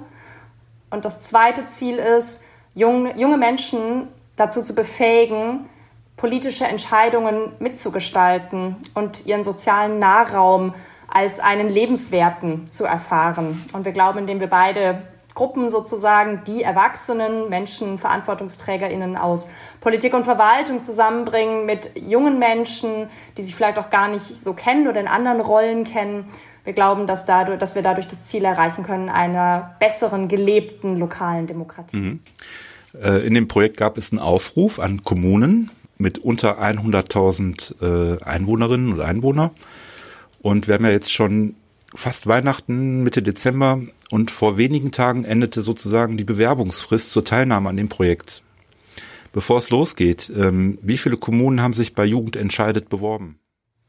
Und 0.91 1.05
das 1.05 1.23
zweite 1.23 1.69
Ziel 1.69 1.97
ist, 1.97 2.43
junge, 2.75 3.17
junge 3.17 3.37
Menschen 3.37 4.09
dazu 4.35 4.63
zu 4.63 4.75
befähigen, 4.75 5.69
politische 6.21 6.67
Entscheidungen 6.67 7.53
mitzugestalten 7.61 8.77
und 8.93 9.25
ihren 9.25 9.43
sozialen 9.43 9.99
Nahraum 9.99 10.75
als 11.09 11.41
einen 11.41 11.71
lebenswerten 11.71 12.71
zu 12.71 12.85
erfahren. 12.85 13.65
Und 13.73 13.87
wir 13.87 13.93
glauben, 13.93 14.19
indem 14.19 14.39
wir 14.39 14.47
beide 14.47 15.03
Gruppen 15.35 15.71
sozusagen, 15.71 16.43
die 16.47 16.63
Erwachsenen, 16.63 17.49
Menschen, 17.49 17.99
VerantwortungsträgerInnen 17.99 19.17
aus 19.17 19.49
Politik 19.81 20.13
und 20.13 20.25
Verwaltung 20.25 20.83
zusammenbringen 20.83 21.65
mit 21.65 21.93
jungen 21.97 22.39
Menschen, 22.39 23.09
die 23.39 23.43
sich 23.43 23.55
vielleicht 23.55 23.79
auch 23.79 23.89
gar 23.89 24.09
nicht 24.09 24.43
so 24.43 24.53
kennen 24.53 24.89
oder 24.89 25.01
in 25.01 25.09
anderen 25.09 25.41
Rollen 25.41 25.85
kennen. 25.85 26.27
Wir 26.65 26.75
glauben, 26.75 27.07
dass, 27.07 27.25
dadurch, 27.25 27.59
dass 27.59 27.75
wir 27.75 27.83
dadurch 27.83 28.09
das 28.09 28.25
Ziel 28.25 28.45
erreichen 28.45 28.85
können 28.85 29.09
einer 29.09 29.77
besseren, 29.79 30.29
gelebten 30.29 30.99
lokalen 30.99 31.47
Demokratie. 31.47 31.97
Mhm. 31.97 32.21
Äh, 33.03 33.27
in 33.27 33.33
dem 33.33 33.49
Projekt 33.49 33.79
gab 33.79 33.97
es 33.97 34.13
einen 34.13 34.21
Aufruf 34.21 34.79
an 34.79 35.03
Kommunen 35.03 35.71
mit 36.01 36.19
unter 36.19 36.61
100.000 36.61 37.83
äh, 37.83 38.23
Einwohnerinnen 38.25 38.93
und 38.95 39.01
Einwohner. 39.01 39.53
Und 40.41 40.67
wir 40.67 40.75
haben 40.75 40.85
ja 40.85 40.91
jetzt 40.91 41.13
schon 41.13 41.55
fast 41.95 42.27
Weihnachten, 42.27 43.03
Mitte 43.03 43.23
Dezember 43.23 43.83
und 44.11 44.31
vor 44.31 44.57
wenigen 44.57 44.93
Tagen 44.93 45.25
endete 45.25 45.61
sozusagen 45.61 46.17
die 46.17 46.25
Bewerbungsfrist 46.25 47.11
zur 47.11 47.25
Teilnahme 47.25 47.69
an 47.69 47.77
dem 47.77 47.89
Projekt. 47.89 48.43
Bevor 49.33 49.59
es 49.59 49.71
losgeht, 49.71 50.33
ähm, 50.35 50.79
wie 50.83 50.99
viele 50.99 51.17
Kommunen 51.17 51.61
haben 51.61 51.75
sich 51.75 51.95
bei 51.95 52.05
Jugend 52.05 52.37
entscheidet 52.37 52.89
beworben? 52.89 53.40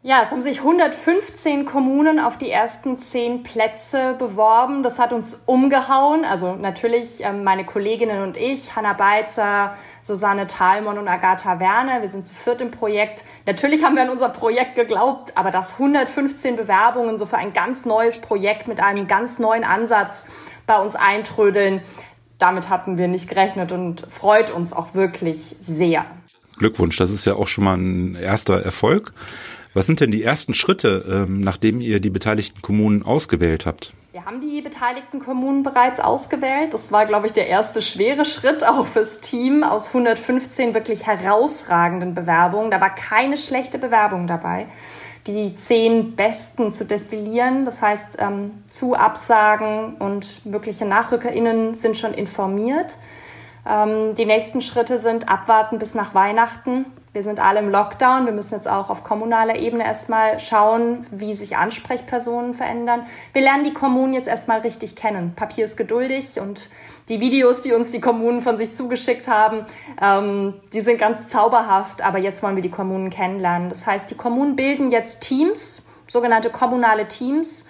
Ja, 0.04 0.22
es 0.24 0.32
haben 0.32 0.42
sich 0.42 0.62
115 0.62 1.66
Kommunen 1.66 2.20
auf 2.20 2.36
die 2.36 2.50
ersten 2.50 2.98
zehn 2.98 3.44
Plätze 3.44 4.16
beworben. 4.18 4.82
Das 4.82 4.98
hat 4.98 5.14
uns 5.14 5.44
umgehauen. 5.46 6.26
Also 6.26 6.56
natürlich 6.56 7.24
ähm, 7.24 7.44
meine 7.44 7.66
Kolleginnen 7.66 8.24
und 8.24 8.36
ich, 8.36 8.76
Hanna 8.76 8.94
Beitzer, 8.94 9.76
Susanne 10.02 10.48
Thalmann 10.48 10.98
und 10.98 11.08
Agatha 11.08 11.60
Werner. 11.60 12.02
Wir 12.02 12.10
sind 12.10 12.26
zu 12.26 12.34
viert 12.34 12.62
im 12.62 12.72
Projekt. 12.72 13.24
Natürlich 13.46 13.84
haben 13.84 13.94
wir 13.96 14.02
an 14.02 14.10
unser 14.10 14.30
Projekt 14.30 14.74
geglaubt, 14.74 15.38
aber 15.38 15.52
dass 15.52 15.74
115 15.74 16.56
Bewerbungen 16.56 17.20
so 17.20 17.28
für 17.28 17.38
ein 17.38 17.54
ganz 17.54 17.86
neues 17.86 18.20
Projekt 18.20 18.68
mit 18.68 18.80
einem 18.80 19.06
ganz 19.06 19.38
neuen 19.38 19.64
Ansatz 19.64 20.26
bei 20.66 20.80
uns 20.80 20.96
eintrödeln, 20.96 21.84
damit 22.40 22.70
hatten 22.70 22.98
wir 22.98 23.08
nicht 23.08 23.30
gerechnet 23.30 23.72
und 23.72 24.08
freut 24.10 24.50
uns 24.50 24.74
auch 24.74 24.96
wirklich 24.96 25.58
sehr. 25.62 26.06
Glückwunsch, 26.58 26.98
das 26.98 27.12
ist 27.12 27.26
ja 27.26 27.36
auch 27.36 27.48
schon 27.48 27.66
mal 27.66 27.78
ein 27.78 28.16
erster 28.16 28.64
Erfolg. 28.64 29.14
Was 29.74 29.86
sind 29.86 30.02
denn 30.02 30.12
die 30.12 30.24
ersten 30.24 30.54
Schritte, 30.54 31.06
ähm, 31.10 31.40
nachdem 31.40 31.80
ihr 31.80 32.02
die 32.02 32.10
beteiligten 32.10 32.62
Kommunen 32.62 33.04
ausgewählt 33.04 33.66
habt? 33.66 33.94
Wir 34.12 34.26
haben 34.26 34.42
die 34.42 34.62
beteiligten 34.62 35.20
Kommunen 35.20 35.64
bereits 35.64 36.02
ausgewählt. 36.02 36.74
Das 36.74 36.92
war, 36.92 37.06
glaube 37.06 37.28
ich, 37.28 37.34
der 37.34 37.48
erste 37.48 37.82
schwere 37.82 38.26
Schritt 38.26 38.66
auch 38.66 38.86
fürs 38.86 39.22
Team 39.22 39.64
aus 39.64 39.88
115 39.88 40.74
wirklich 40.74 41.08
herausragenden 41.08 42.14
Bewerbungen. 42.14 42.70
Da 42.70 42.82
war 42.82 42.94
keine 42.94 43.38
schlechte 43.38 43.80
Bewerbung 43.80 44.28
dabei. 44.28 44.68
Die 45.28 45.54
zehn 45.56 46.18
besten 46.18 46.74
zu 46.74 46.84
destillieren, 46.84 47.64
das 47.64 47.82
heißt 47.82 48.18
ähm, 48.20 48.52
zu 48.68 48.96
Absagen 48.96 49.96
und 49.96 50.46
mögliche 50.46 50.84
NachrückerInnen 50.84 51.76
sind 51.76 51.98
schon 51.98 52.14
informiert. 52.14 52.98
Ähm, 53.66 54.16
die 54.16 54.26
nächsten 54.26 54.62
Schritte 54.62 55.00
sind 55.00 55.30
abwarten 55.30 55.80
bis 55.80 55.96
nach 55.96 56.14
Weihnachten 56.14 56.86
wir 57.14 57.24
sind 57.24 57.40
alle 57.40 57.60
im 57.60 57.70
Lockdown. 57.70 58.26
Wir 58.26 58.32
müssen 58.32 58.56
jetzt 58.56 58.70
auch 58.70 58.90
auf 58.90 59.04
kommunaler 59.04 59.58
Ebene 59.58 59.84
erstmal 59.84 60.40
schauen, 60.40 61.06
wie 61.12 61.36
sich 61.36 61.58
Ansprechpersonen 61.58 62.54
verändern. 62.54 63.06
Wir 63.34 63.42
lernen 63.42 63.66
die 63.66 63.74
Kommunen 63.74 64.14
jetzt 64.14 64.30
erstmal 64.30 64.62
richtig 64.62 64.96
kennen. 64.96 65.34
Papier 65.36 65.66
ist 65.66 65.76
geduldig 65.76 66.40
und 66.40 66.70
die 67.10 67.20
Videos, 67.20 67.62
die 67.64 67.74
uns 67.74 67.92
die 67.92 68.00
Kommunen 68.00 68.42
von 68.42 68.58
sich 68.58 68.74
zugeschickt 68.74 69.28
haben, 69.28 69.66
ähm, 70.02 70.54
die 70.72 70.80
sind 70.80 71.00
ganz 71.00 71.28
zauberhaft. 71.28 72.02
Aber 72.02 72.18
jetzt 72.18 72.42
wollen 72.44 72.56
wir 72.56 72.64
die 72.64 72.72
Kommunen 72.72 73.10
kennenlernen. 73.10 73.68
Das 73.68 73.86
heißt, 73.86 74.10
die 74.10 74.16
Kommunen 74.16 74.56
bilden 74.56 74.90
jetzt 74.90 75.20
Teams, 75.22 75.86
sogenannte 76.08 76.50
kommunale 76.50 77.10
Teams, 77.10 77.66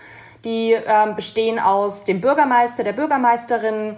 die 0.46 0.74
ähm, 0.74 1.16
bestehen 1.16 1.58
aus 1.58 2.04
dem 2.04 2.22
Bürgermeister, 2.22 2.84
der 2.84 2.94
Bürgermeisterin, 2.94 3.98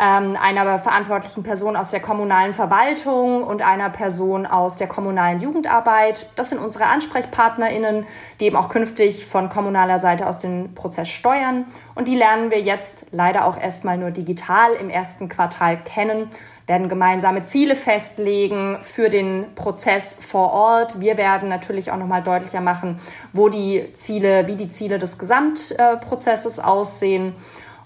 ähm, 0.00 0.36
einer 0.40 0.78
verantwortlichen 0.78 1.42
Person 1.42 1.76
aus 1.76 1.90
der 1.90 2.00
kommunalen 2.00 2.54
Verwaltung 2.54 3.44
und 3.44 3.62
einer 3.62 3.90
Person 3.90 4.46
aus 4.46 4.76
der 4.76 4.88
kommunalen 4.88 5.40
Jugendarbeit. 5.40 6.26
Das 6.36 6.50
sind 6.50 6.58
unsere 6.58 6.86
AnsprechpartnerInnen, 6.86 8.06
die 8.40 8.46
eben 8.46 8.56
auch 8.56 8.68
künftig 8.68 9.26
von 9.26 9.48
kommunaler 9.48 9.98
Seite 9.98 10.26
aus 10.26 10.38
den 10.38 10.74
Prozess 10.74 11.08
steuern. 11.08 11.66
Und 11.94 12.08
die 12.08 12.16
lernen 12.16 12.50
wir 12.50 12.60
jetzt 12.60 13.06
leider 13.12 13.44
auch 13.44 13.56
erstmal 13.56 13.98
nur 13.98 14.10
digital 14.10 14.74
im 14.74 14.90
ersten 14.90 15.28
Quartal 15.28 15.78
kennen 15.84 16.30
werden 16.66 16.88
gemeinsame 16.88 17.44
Ziele 17.44 17.76
festlegen 17.76 18.78
für 18.80 19.10
den 19.10 19.54
Prozess 19.54 20.16
vor 20.18 20.52
Ort. 20.52 20.98
Wir 20.98 21.16
werden 21.16 21.48
natürlich 21.48 21.90
auch 21.90 21.98
nochmal 21.98 22.22
deutlicher 22.22 22.62
machen, 22.62 23.00
wo 23.32 23.50
die 23.50 23.92
Ziele, 23.92 24.46
wie 24.46 24.56
die 24.56 24.70
Ziele 24.70 24.98
des 24.98 25.18
Gesamtprozesses 25.18 26.60
aussehen 26.60 27.34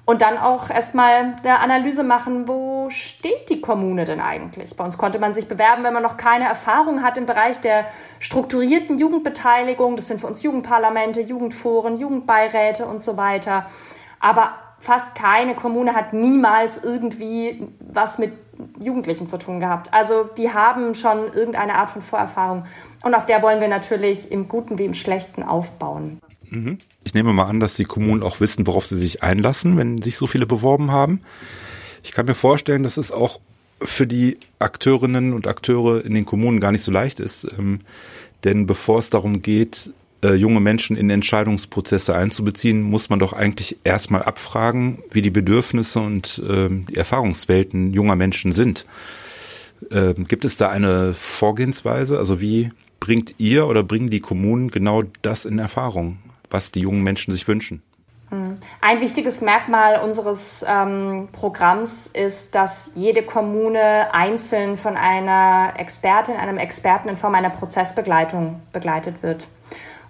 und 0.08 0.22
dann 0.22 0.38
auch 0.38 0.70
erstmal 0.70 1.34
der 1.44 1.60
Analyse 1.60 2.02
machen, 2.02 2.48
wo 2.48 2.88
steht 2.88 3.50
die 3.50 3.60
Kommune 3.60 4.06
denn 4.06 4.20
eigentlich? 4.20 4.74
Bei 4.74 4.82
uns 4.82 4.96
konnte 4.96 5.18
man 5.18 5.34
sich 5.34 5.48
bewerben, 5.48 5.84
wenn 5.84 5.92
man 5.92 6.02
noch 6.02 6.16
keine 6.16 6.46
Erfahrung 6.48 7.02
hat 7.02 7.18
im 7.18 7.26
Bereich 7.26 7.60
der 7.60 7.84
strukturierten 8.18 8.96
Jugendbeteiligung. 8.96 9.96
Das 9.96 10.06
sind 10.06 10.22
für 10.22 10.26
uns 10.26 10.42
Jugendparlamente, 10.42 11.20
Jugendforen, 11.20 11.98
Jugendbeiräte 11.98 12.86
und 12.86 13.02
so 13.02 13.18
weiter. 13.18 13.66
Aber 14.18 14.54
fast 14.80 15.14
keine 15.14 15.54
Kommune 15.54 15.92
hat 15.92 16.14
niemals 16.14 16.82
irgendwie 16.82 17.68
was 17.80 18.16
mit 18.16 18.32
Jugendlichen 18.80 19.28
zu 19.28 19.36
tun 19.36 19.60
gehabt. 19.60 19.92
Also 19.92 20.24
die 20.24 20.54
haben 20.54 20.94
schon 20.94 21.30
irgendeine 21.34 21.74
Art 21.74 21.90
von 21.90 22.00
Vorerfahrung. 22.00 22.64
Und 23.04 23.14
auf 23.14 23.26
der 23.26 23.42
wollen 23.42 23.60
wir 23.60 23.68
natürlich 23.68 24.32
im 24.32 24.48
Guten 24.48 24.78
wie 24.78 24.86
im 24.86 24.94
Schlechten 24.94 25.42
aufbauen. 25.42 26.18
Mhm. 26.50 26.78
Ich 27.04 27.14
nehme 27.14 27.32
mal 27.32 27.44
an, 27.44 27.60
dass 27.60 27.76
die 27.76 27.84
Kommunen 27.84 28.22
auch 28.22 28.40
wissen, 28.40 28.66
worauf 28.66 28.86
sie 28.86 28.98
sich 28.98 29.22
einlassen, 29.22 29.76
wenn 29.76 30.02
sich 30.02 30.16
so 30.16 30.26
viele 30.26 30.46
beworben 30.46 30.90
haben. 30.90 31.20
Ich 32.02 32.12
kann 32.12 32.26
mir 32.26 32.34
vorstellen, 32.34 32.82
dass 32.82 32.96
es 32.96 33.12
auch 33.12 33.40
für 33.80 34.06
die 34.06 34.38
Akteurinnen 34.58 35.32
und 35.32 35.46
Akteure 35.46 36.04
in 36.04 36.14
den 36.14 36.24
Kommunen 36.24 36.60
gar 36.60 36.72
nicht 36.72 36.82
so 36.82 36.90
leicht 36.92 37.20
ist. 37.20 37.46
Ähm, 37.58 37.80
denn 38.44 38.66
bevor 38.66 38.98
es 38.98 39.10
darum 39.10 39.42
geht, 39.42 39.92
äh, 40.22 40.34
junge 40.34 40.60
Menschen 40.60 40.96
in 40.96 41.10
Entscheidungsprozesse 41.10 42.14
einzubeziehen, 42.14 42.82
muss 42.82 43.10
man 43.10 43.18
doch 43.18 43.32
eigentlich 43.32 43.78
erstmal 43.84 44.22
abfragen, 44.22 44.98
wie 45.12 45.22
die 45.22 45.30
Bedürfnisse 45.30 46.00
und 46.00 46.42
äh, 46.48 46.68
die 46.70 46.96
Erfahrungswelten 46.96 47.92
junger 47.92 48.16
Menschen 48.16 48.52
sind. 48.52 48.86
Äh, 49.90 50.14
gibt 50.14 50.44
es 50.44 50.56
da 50.56 50.70
eine 50.70 51.14
Vorgehensweise? 51.14 52.18
Also 52.18 52.40
wie 52.40 52.72
bringt 53.00 53.36
ihr 53.38 53.66
oder 53.66 53.82
bringen 53.82 54.10
die 54.10 54.20
Kommunen 54.20 54.70
genau 54.70 55.04
das 55.22 55.44
in 55.44 55.58
Erfahrung? 55.58 56.18
Was 56.50 56.70
die 56.72 56.80
jungen 56.80 57.02
Menschen 57.02 57.32
sich 57.32 57.46
wünschen. 57.48 57.82
Hm. 58.30 58.58
Ein 58.80 59.00
wichtiges 59.00 59.40
Merkmal 59.40 60.00
unseres 60.00 60.64
ähm, 60.68 61.28
Programms 61.32 62.06
ist, 62.06 62.54
dass 62.54 62.92
jede 62.94 63.22
Kommune 63.22 64.12
einzeln 64.12 64.76
von 64.76 64.96
einer 64.96 65.72
Expertin, 65.76 66.36
einem 66.36 66.58
Experten 66.58 67.08
in 67.08 67.16
Form 67.16 67.34
einer 67.34 67.50
Prozessbegleitung 67.50 68.60
begleitet 68.72 69.22
wird. 69.22 69.48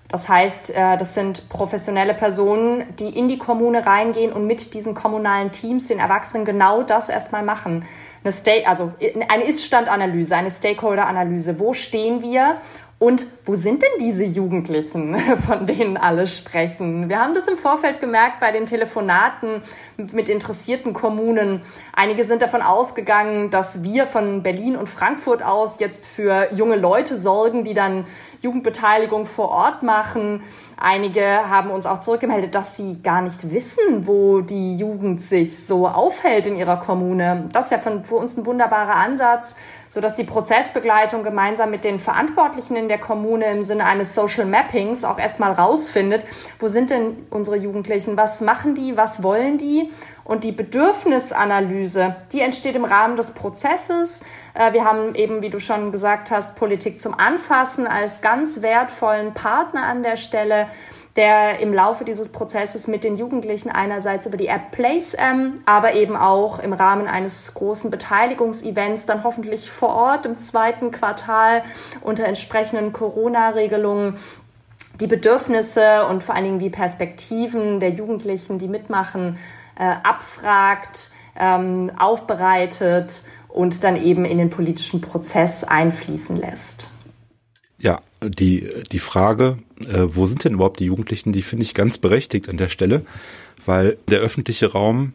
Das 0.09 0.29
heißt, 0.29 0.71
äh, 0.71 0.97
das 0.97 1.15
sind 1.15 1.49
professionelle 1.49 2.15
Personen, 2.15 2.97
die 2.97 3.11
in 3.11 3.29
die 3.29 3.39
Kommune 3.39 3.87
reingehen 3.87 4.33
und 4.33 4.47
mit 4.47 4.75
diesen 4.75 4.95
kommunalen 4.95 5.53
Teams, 5.53 5.87
den 5.87 5.99
Erwachsenen, 5.99 6.45
genau 6.45 6.83
das 6.83 7.11
erstmal 7.11 7.45
machen. 7.45 7.85
Eine, 8.25 8.33
Sta 8.33 8.51
also 8.67 8.93
eine 9.29 9.45
Ist-Stand-Analyse, 9.45 10.35
eine 10.35 10.51
Stakeholder-Analyse. 10.51 11.61
Wo 11.61 11.73
stehen 11.73 12.23
wir 12.23 12.57
und 13.01 13.27
wo 13.45 13.55
sind 13.55 13.83
denn 13.83 13.93
diese 14.01 14.25
Jugendlichen, 14.25 15.17
von 15.47 15.67
denen 15.67 15.97
alle 15.97 16.27
sprechen? 16.27 17.09
Wir 17.09 17.21
haben 17.21 17.33
das 17.33 17.47
im 17.47 17.57
Vorfeld 17.57 18.01
gemerkt 18.01 18.41
bei 18.41 18.51
den 18.51 18.67
Telefonaten 18.67 19.63
mit 19.97 20.29
interessierten 20.29 20.95
Kommunen. 20.95 21.63
Einige 21.93 22.25
sind 22.25 22.43
davon 22.43 22.61
ausgegangen, 22.61 23.51
dass 23.51 23.85
wir 23.85 24.09
von 24.09 24.43
Berlin 24.43 24.75
und 24.75 24.89
Frankfurt 24.89 25.45
aus 25.45 25.79
jetzt 25.79 26.07
für 26.07 26.53
junge 26.53 26.75
Leute 26.75 27.17
sorgen, 27.17 27.63
die 27.63 27.75
dann 27.75 28.05
Jugendbeteiligung 28.41 29.27
vor 29.27 29.51
Ort 29.51 29.85
machen. 29.85 30.43
Einige 30.81 31.51
haben 31.51 31.71
uns 31.73 31.87
auch 31.87 31.99
zurückgemeldet, 31.99 32.55
dass 32.55 32.77
sie 32.77 33.03
gar 33.03 33.21
nicht 33.21 33.53
wissen, 33.53 34.07
wo 34.07 34.43
die 34.43 34.77
Jugend 34.77 35.21
sich 35.21 35.67
so 35.67 35.89
aufhält 35.89 36.47
in 36.47 36.55
ihrer 36.55 36.77
Kommune. 36.77 37.49
Das 37.53 37.67
ist 37.67 37.73
ja 37.73 37.79
für 37.79 38.15
uns 38.15 38.37
ein 38.37 38.47
wunderbarer 38.47 38.95
Ansatz, 38.95 39.57
so 39.89 40.01
dass 40.01 40.15
die 40.15 40.23
Prozessbegleitung 40.23 41.25
gemeinsam 41.25 41.73
mit 41.73 41.83
den 41.83 41.99
Verantwortlichen 41.99 42.77
in 42.77 42.87
der 42.87 42.99
Kommune 42.99 43.47
im 43.47 43.65
Sinne 43.65 43.87
eines 43.87 44.15
Social 44.15 44.47
Mappings 44.47 45.03
auch 45.03 45.19
erstmal 45.19 45.51
rausfindet, 45.51 46.23
wo 46.61 46.69
sind 46.69 46.91
denn 46.91 47.27
unsere 47.31 47.57
Jugendlichen, 47.57 48.17
was 48.17 48.41
machen 48.41 48.77
die, 48.77 48.97
was 48.97 49.25
wollen 49.25 49.59
die 49.59 49.91
und 50.29 50.45
die 50.45 50.53
Bedürfnisanalyse, 50.53 52.15
die 52.33 52.43
entsteht 52.43 52.77
im 52.77 52.85
Rahmen 52.85 53.17
des 53.17 53.33
Prozesses. 53.33 54.21
Äh, 54.55 54.73
wir 54.75 54.85
haben 54.85 55.17
eben, 55.17 55.43
wie 55.43 55.51
du 55.51 55.59
schon 55.59 55.91
gesagt 55.91 56.31
hast, 56.31 56.55
Politik 56.55 57.01
zum 57.01 57.19
Anfassen 57.19 57.89
als 57.89 58.21
ganz 58.21 58.63
wertvollen 58.63 59.35
Partner 59.35 59.85
an 59.87 60.05
der 60.05 60.17
Stelle 60.17 60.69
der 61.17 61.59
im 61.59 61.75
Laufe 61.75 62.05
dieses 62.05 62.31
Prozesses 62.31 62.87
mit 62.87 63.03
den 63.03 63.17
Jugendlichen 63.17 63.71
einerseits 63.71 64.27
über 64.27 64.37
die 64.37 64.47
App 64.47 64.71
PlaceM, 64.71 65.63
aber 65.67 65.95
eben 65.95 66.15
auch 66.17 66.61
im 66.61 66.73
Rahmen 66.73 67.09
eines 67.09 67.55
großen 67.55 67.91
Beteiligungsevents 67.91 69.07
dann 69.07 69.25
hoffentlich 69.25 69.69
vor 69.69 69.89
Ort 69.89 70.27
im 70.27 70.39
zweiten 70.39 70.93
Quartal 70.93 71.65
unter 72.03 72.25
entsprechenden 72.25 72.93
Corona-Regelungen 72.93 74.17
die 75.01 75.09
Bedürfnisse 75.09 76.07
und 76.07 76.23
vor 76.23 76.37
allen 76.37 76.45
Dingen 76.45 76.59
die 76.61 76.71
Perspektiven 76.71 77.81
der 77.81 77.91
Jugendlichen, 77.91 78.61
die 78.61 78.69
mitmachen, 78.69 79.39
äh, 79.79 79.95
abfragt, 80.03 81.11
ähm, 81.37 81.91
aufbereitet 81.97 83.23
und 83.49 83.85
dann 83.85 83.97
eben 83.97 84.25
in 84.25 84.39
den 84.39 84.51
politischen 84.51 85.01
Prozess 85.01 85.65
einfließen 85.65 86.37
lässt. 86.37 86.91
Ja, 87.79 88.03
die, 88.23 88.69
die 88.91 88.99
Frage, 88.99 89.59
äh, 89.81 90.07
wo 90.09 90.27
sind 90.27 90.45
denn 90.45 90.55
überhaupt 90.55 90.81
die 90.81 90.87
Jugendlichen, 90.87 91.33
die 91.33 91.43
finde 91.43 91.63
ich 91.63 91.75
ganz 91.75 91.99
berechtigt 91.99 92.49
an 92.49 92.57
der 92.57 92.69
Stelle, 92.69 93.07
weil 93.67 93.99
der 94.09 94.19
öffentliche 94.19 94.73
Raum, 94.73 95.13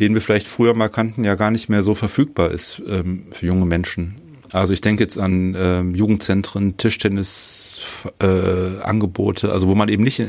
den 0.00 0.14
wir 0.14 0.20
vielleicht 0.20 0.48
früher 0.48 0.74
mal 0.74 0.88
kannten, 0.88 1.22
ja 1.22 1.36
gar 1.36 1.52
nicht 1.52 1.68
mehr 1.68 1.84
so 1.84 1.94
verfügbar 1.94 2.50
ist 2.50 2.82
ähm, 2.88 3.26
für 3.30 3.46
junge 3.46 3.66
Menschen. 3.66 4.19
Also 4.52 4.72
ich 4.72 4.80
denke 4.80 5.04
jetzt 5.04 5.18
an 5.18 5.54
ähm, 5.56 5.94
Jugendzentren, 5.94 6.76
Tischtennisangebote, 6.76 9.46
äh, 9.46 9.50
also 9.50 9.68
wo 9.68 9.74
man 9.74 9.88
eben 9.88 10.02
nicht 10.02 10.22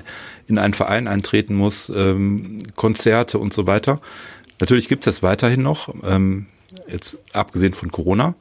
in 0.48 0.58
einen 0.58 0.74
Verein 0.74 1.08
eintreten 1.08 1.56
muss, 1.56 1.90
ähm, 1.90 2.60
Konzerte 2.76 3.40
und 3.40 3.54
so 3.54 3.68
weiter. 3.68 4.00
Natürlich 4.60 4.88
gibt 4.88 5.06
es 5.08 5.16
das 5.16 5.24
weiterhin 5.24 5.64
noch, 5.64 5.94
ähm, 6.04 6.46
jetzt 6.88 7.18
abgesehen 7.34 7.74
von 7.74 7.92
Corona. 7.92 8.36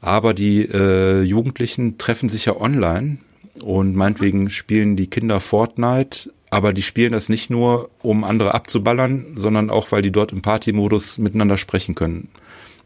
Aber 0.00 0.34
die 0.34 0.62
äh, 0.62 1.22
Jugendlichen 1.22 1.96
treffen 1.96 2.28
sich 2.28 2.46
ja 2.46 2.60
online 2.60 3.18
und 3.62 3.94
meinetwegen 3.94 4.50
spielen 4.50 4.96
die 4.96 5.06
Kinder 5.06 5.40
Fortnite, 5.40 6.30
aber 6.50 6.72
die 6.72 6.82
spielen 6.82 7.12
das 7.12 7.28
nicht 7.28 7.48
nur, 7.48 7.90
um 8.02 8.24
andere 8.24 8.54
abzuballern, 8.54 9.34
sondern 9.36 9.70
auch, 9.70 9.92
weil 9.92 10.02
die 10.02 10.12
dort 10.12 10.32
im 10.32 10.42
Partymodus 10.42 11.18
miteinander 11.18 11.56
sprechen 11.56 11.94
können. 11.94 12.28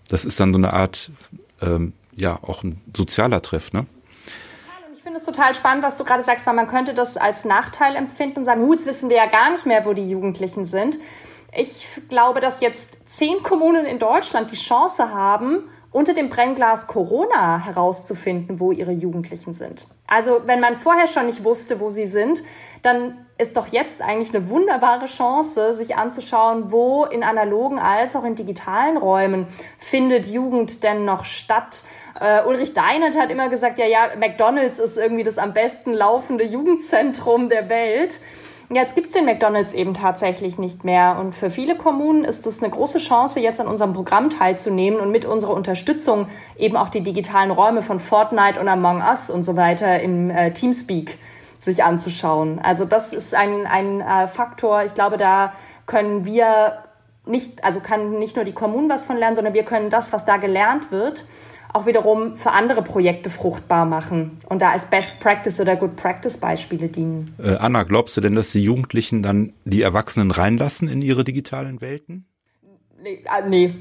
Das 0.08 0.24
ist 0.24 0.38
dann 0.38 0.52
so 0.52 0.58
eine 0.58 0.72
Art, 0.72 1.10
ähm, 1.62 1.92
ja, 2.14 2.38
auch 2.42 2.62
ein 2.62 2.80
sozialer 2.96 3.42
Treff, 3.42 3.72
ne? 3.72 3.86
Ich 4.96 5.02
finde 5.02 5.18
es 5.18 5.24
total 5.24 5.54
spannend, 5.54 5.82
was 5.84 5.96
du 5.96 6.04
gerade 6.04 6.22
sagst, 6.22 6.46
weil 6.46 6.54
man 6.54 6.68
könnte 6.68 6.92
das 6.92 7.16
als 7.16 7.44
Nachteil 7.44 7.96
empfinden 7.96 8.40
und 8.40 8.44
sagen, 8.44 8.70
jetzt 8.72 8.86
wissen 8.86 9.08
wir 9.08 9.16
ja 9.16 9.26
gar 9.26 9.50
nicht 9.50 9.64
mehr, 9.64 9.86
wo 9.86 9.94
die 9.94 10.08
Jugendlichen 10.08 10.64
sind. 10.64 10.98
Ich 11.56 11.88
glaube, 12.08 12.40
dass 12.40 12.60
jetzt 12.60 12.98
zehn 13.08 13.42
Kommunen 13.42 13.86
in 13.86 13.98
Deutschland 13.98 14.50
die 14.50 14.56
Chance 14.56 15.14
haben, 15.14 15.70
unter 15.90 16.14
dem 16.14 16.28
Brennglas 16.28 16.86
Corona 16.86 17.64
herauszufinden, 17.64 18.60
wo 18.60 18.72
ihre 18.72 18.92
Jugendlichen 18.92 19.54
sind. 19.54 19.86
Also 20.06 20.42
wenn 20.46 20.60
man 20.60 20.76
vorher 20.76 21.06
schon 21.06 21.26
nicht 21.26 21.44
wusste, 21.44 21.80
wo 21.80 21.90
sie 21.90 22.06
sind, 22.06 22.42
dann 22.82 23.26
ist 23.38 23.56
doch 23.56 23.68
jetzt 23.68 24.02
eigentlich 24.02 24.34
eine 24.34 24.48
wunderbare 24.48 25.06
Chance, 25.06 25.74
sich 25.74 25.96
anzuschauen, 25.96 26.72
wo 26.72 27.04
in 27.04 27.22
analogen 27.22 27.78
als 27.78 28.16
auch 28.16 28.24
in 28.24 28.34
digitalen 28.34 28.96
Räumen 28.96 29.46
findet 29.78 30.26
Jugend 30.26 30.82
denn 30.82 31.04
noch 31.04 31.24
statt. 31.24 31.84
Uh, 32.20 32.48
Ulrich 32.48 32.74
Deinert 32.74 33.16
hat 33.16 33.30
immer 33.30 33.48
gesagt, 33.48 33.78
ja, 33.78 33.86
ja, 33.86 34.08
McDonald's 34.18 34.80
ist 34.80 34.96
irgendwie 34.96 35.24
das 35.24 35.38
am 35.38 35.54
besten 35.54 35.92
laufende 35.92 36.44
Jugendzentrum 36.44 37.48
der 37.48 37.68
Welt. 37.68 38.18
Jetzt 38.70 38.94
gibt's 38.94 39.14
den 39.14 39.24
McDonald's 39.24 39.72
eben 39.72 39.94
tatsächlich 39.94 40.58
nicht 40.58 40.84
mehr. 40.84 41.16
Und 41.18 41.34
für 41.34 41.50
viele 41.50 41.74
Kommunen 41.74 42.24
ist 42.24 42.46
es 42.46 42.62
eine 42.62 42.70
große 42.70 42.98
Chance, 42.98 43.40
jetzt 43.40 43.60
an 43.60 43.66
unserem 43.66 43.94
Programm 43.94 44.28
teilzunehmen 44.28 45.00
und 45.00 45.10
mit 45.10 45.24
unserer 45.24 45.54
Unterstützung 45.54 46.28
eben 46.58 46.76
auch 46.76 46.90
die 46.90 47.00
digitalen 47.00 47.50
Räume 47.50 47.82
von 47.82 47.98
Fortnite 47.98 48.60
und 48.60 48.68
Among 48.68 49.00
Us 49.00 49.30
und 49.30 49.44
so 49.44 49.56
weiter 49.56 50.00
im 50.00 50.28
äh, 50.28 50.52
Teamspeak 50.52 51.16
sich 51.60 51.82
anzuschauen. 51.82 52.58
Also 52.62 52.84
das 52.84 53.14
ist 53.14 53.34
ein, 53.34 53.66
ein 53.66 54.02
äh, 54.02 54.28
Faktor. 54.28 54.84
Ich 54.84 54.92
glaube, 54.92 55.16
da 55.16 55.54
können 55.86 56.26
wir 56.26 56.84
nicht, 57.24 57.64
also 57.64 57.80
kann 57.80 58.18
nicht 58.18 58.36
nur 58.36 58.44
die 58.44 58.52
Kommunen 58.52 58.90
was 58.90 59.06
von 59.06 59.16
lernen, 59.16 59.36
sondern 59.36 59.54
wir 59.54 59.64
können 59.64 59.88
das, 59.88 60.12
was 60.12 60.26
da 60.26 60.36
gelernt 60.36 60.90
wird, 60.90 61.24
auch 61.72 61.86
wiederum 61.86 62.36
für 62.36 62.52
andere 62.52 62.82
Projekte 62.82 63.30
fruchtbar 63.30 63.84
machen 63.84 64.38
und 64.48 64.62
da 64.62 64.70
als 64.70 64.86
Best 64.86 65.20
Practice 65.20 65.60
oder 65.60 65.76
Good 65.76 65.96
Practice 65.96 66.38
Beispiele 66.38 66.88
dienen. 66.88 67.34
Äh, 67.38 67.56
Anna, 67.56 67.82
glaubst 67.82 68.16
du 68.16 68.20
denn, 68.20 68.34
dass 68.34 68.52
die 68.52 68.62
Jugendlichen 68.62 69.22
dann 69.22 69.52
die 69.64 69.82
Erwachsenen 69.82 70.30
reinlassen 70.30 70.88
in 70.88 71.02
ihre 71.02 71.24
digitalen 71.24 71.80
Welten? 71.80 72.26
Nee, 73.02 73.22
äh, 73.24 73.48
nee. 73.48 73.74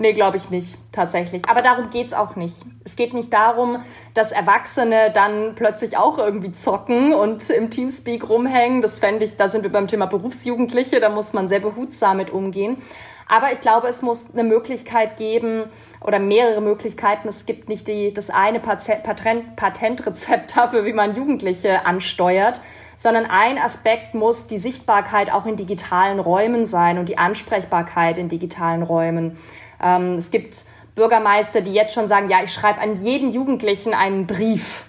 Nee, 0.00 0.12
glaube 0.12 0.36
ich 0.36 0.48
nicht, 0.48 0.78
tatsächlich. 0.92 1.48
Aber 1.48 1.60
darum 1.60 1.90
geht's 1.90 2.14
auch 2.14 2.36
nicht. 2.36 2.54
Es 2.84 2.94
geht 2.94 3.14
nicht 3.14 3.32
darum, 3.32 3.82
dass 4.14 4.30
Erwachsene 4.30 5.10
dann 5.12 5.54
plötzlich 5.56 5.96
auch 5.96 6.18
irgendwie 6.18 6.52
zocken 6.52 7.12
und 7.12 7.50
im 7.50 7.68
Teamspeak 7.68 8.28
rumhängen. 8.28 8.80
Das 8.80 9.00
fände 9.00 9.24
ich, 9.24 9.36
da 9.36 9.48
sind 9.48 9.64
wir 9.64 9.72
beim 9.72 9.88
Thema 9.88 10.06
Berufsjugendliche, 10.06 11.00
da 11.00 11.08
muss 11.10 11.32
man 11.32 11.48
sehr 11.48 11.60
behutsam 11.60 12.18
mit 12.18 12.30
umgehen. 12.30 12.80
Aber 13.26 13.52
ich 13.52 13.60
glaube, 13.60 13.88
es 13.88 14.00
muss 14.00 14.32
eine 14.32 14.44
Möglichkeit 14.44 15.16
geben, 15.16 15.64
oder 16.00 16.18
mehrere 16.18 16.60
Möglichkeiten. 16.60 17.28
Es 17.28 17.46
gibt 17.46 17.68
nicht 17.68 17.88
die, 17.88 18.12
das 18.14 18.30
eine 18.30 18.60
Patent, 18.60 19.56
Patentrezept 19.56 20.56
dafür, 20.56 20.84
wie 20.84 20.92
man 20.92 21.14
Jugendliche 21.14 21.86
ansteuert, 21.86 22.60
sondern 22.96 23.26
ein 23.26 23.58
Aspekt 23.58 24.14
muss 24.14 24.46
die 24.46 24.58
Sichtbarkeit 24.58 25.32
auch 25.32 25.46
in 25.46 25.56
digitalen 25.56 26.18
Räumen 26.18 26.66
sein 26.66 26.98
und 26.98 27.08
die 27.08 27.18
Ansprechbarkeit 27.18 28.18
in 28.18 28.28
digitalen 28.28 28.82
Räumen. 28.82 29.38
Ähm, 29.82 30.14
es 30.14 30.30
gibt 30.30 30.64
Bürgermeister, 30.94 31.60
die 31.60 31.72
jetzt 31.72 31.94
schon 31.94 32.08
sagen, 32.08 32.28
ja, 32.28 32.42
ich 32.42 32.52
schreibe 32.52 32.80
an 32.80 33.00
jeden 33.00 33.30
Jugendlichen 33.30 33.94
einen 33.94 34.26
Brief. 34.26 34.86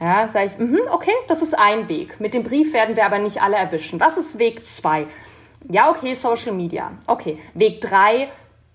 Ja, 0.00 0.26
sage 0.28 0.46
ich, 0.46 0.58
mh, 0.58 0.92
okay, 0.92 1.12
das 1.28 1.40
ist 1.40 1.56
ein 1.56 1.88
Weg. 1.88 2.20
Mit 2.20 2.34
dem 2.34 2.42
Brief 2.42 2.72
werden 2.72 2.96
wir 2.96 3.06
aber 3.06 3.18
nicht 3.18 3.40
alle 3.40 3.56
erwischen. 3.56 4.00
Was 4.00 4.18
ist 4.18 4.38
Weg 4.38 4.66
zwei? 4.66 5.06
Ja, 5.70 5.88
okay, 5.90 6.14
Social 6.14 6.52
Media. 6.52 6.92
Okay, 7.06 7.38
Weg 7.54 7.80
drei 7.80 8.28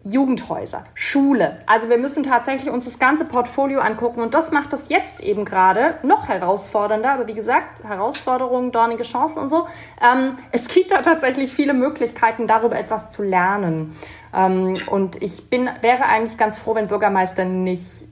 Jugendhäuser, 0.03 0.85
Schule. 0.93 1.57
Also 1.65 1.89
wir 1.89 1.97
müssen 1.97 2.23
tatsächlich 2.23 2.71
uns 2.71 2.85
das 2.85 2.99
ganze 2.99 3.25
Portfolio 3.25 3.81
angucken 3.81 4.21
und 4.21 4.33
das 4.33 4.51
macht 4.51 4.71
das 4.71 4.87
jetzt 4.87 5.21
eben 5.21 5.43
gerade 5.43 5.95
noch 6.03 6.29
herausfordernder. 6.29 7.11
Aber 7.11 7.27
wie 7.27 7.33
gesagt, 7.33 7.83
Herausforderungen, 7.83 8.71
dornige 8.71 9.03
Chancen 9.03 9.39
und 9.39 9.49
so. 9.49 9.67
Ähm, 10.01 10.37
es 10.53 10.69
gibt 10.69 10.91
da 10.91 11.01
tatsächlich 11.01 11.53
viele 11.53 11.73
Möglichkeiten, 11.73 12.47
darüber 12.47 12.77
etwas 12.77 13.09
zu 13.09 13.23
lernen. 13.23 13.97
Ähm, 14.33 14.79
und 14.89 15.21
ich 15.21 15.49
bin, 15.49 15.69
wäre 15.81 16.05
eigentlich 16.05 16.37
ganz 16.37 16.59
froh, 16.59 16.75
wenn 16.75 16.87
Bürgermeister 16.87 17.43
nicht 17.43 18.07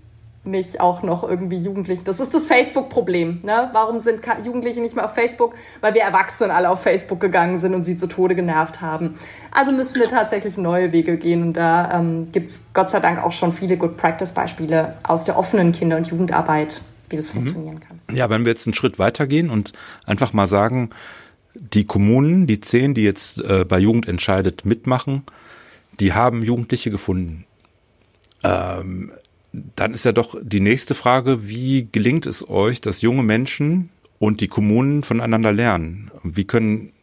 nicht 0.48 0.80
auch 0.80 1.04
noch 1.04 1.24
irgendwie 1.24 1.58
Jugendliche. 1.58 2.02
Das 2.04 2.20
ist 2.20 2.34
das 2.34 2.48
Facebook-Problem. 2.48 3.42
Ne? 3.44 3.70
Warum 3.74 4.00
sind 4.00 4.22
Jugendliche 4.44 4.82
nicht 4.82 4.96
mehr 4.96 5.06
auf 5.06 5.14
Facebook? 5.14 5.56
Weil 5.82 5.94
wir 5.94 6.02
Erwachsenen 6.02 6.52
alle 6.52 6.70
auf 6.70 6.82
Facebook 6.82 7.20
gegangen 7.20 7.60
sind 7.60 7.74
und 7.74 7.86
sie 7.86 7.98
zu 7.98 8.08
Tode 8.08 8.36
genervt 8.36 8.82
haben. 8.82 9.16
Also 9.52 9.72
müssen 9.72 10.00
wir 10.00 10.10
tatsächlich 10.10 10.58
neue 10.58 10.92
Wege 10.92 11.18
gehen. 11.18 11.44
Und 11.44 11.54
da 11.54 11.92
ähm, 12.00 12.32
gibt 12.32 12.48
es 12.48 12.66
Gott 12.74 12.90
sei 12.90 13.00
Dank 13.00 13.24
auch 13.24 13.32
schon 13.32 13.54
viele 13.54 13.78
Good 13.78 13.98
Practice-Beispiele 13.98 14.96
aus 15.04 15.26
der 15.26 15.38
offenen 15.38 15.72
Kinder- 15.72 15.98
und 15.98 16.08
Jugendarbeit, 16.08 16.82
wie 17.10 17.18
das 17.18 17.34
mhm. 17.34 17.40
funktionieren 17.40 17.80
kann. 17.80 18.00
Ja, 18.12 18.30
wenn 18.30 18.46
wir 18.46 18.52
jetzt 18.52 18.68
einen 18.68 18.74
Schritt 18.74 19.00
weitergehen 19.00 19.50
und 19.50 19.74
einfach 20.06 20.34
mal 20.34 20.48
sagen, 20.48 20.90
die 21.54 21.86
Kommunen, 21.86 22.48
die 22.48 22.60
zehn, 22.60 22.94
die 22.94 23.04
jetzt 23.04 23.40
äh, 23.40 23.66
bei 23.66 23.80
Jugend 23.80 24.08
entscheidet 24.08 24.66
mitmachen, 24.66 25.24
die 26.00 26.14
haben 26.14 26.44
Jugendliche 26.44 26.92
gefunden. 26.92 27.46
Ähm, 28.44 29.12
dann 29.76 29.94
ist 29.94 30.06
ja 30.06 30.12
doch 30.12 30.36
die 30.42 30.60
nächste 30.60 30.96
Frage, 30.96 31.48
wie 31.48 31.88
gelingt 31.92 32.26
es 32.26 32.48
euch, 32.50 32.82
dass 32.82 33.02
junge 33.02 33.24
Menschen 33.24 33.90
und 34.20 34.42
die 34.42 34.48
Kommunen 34.48 35.04
voneinander 35.04 35.52
lernen? 35.52 36.12
Wie 36.24 36.46
können 36.46 36.94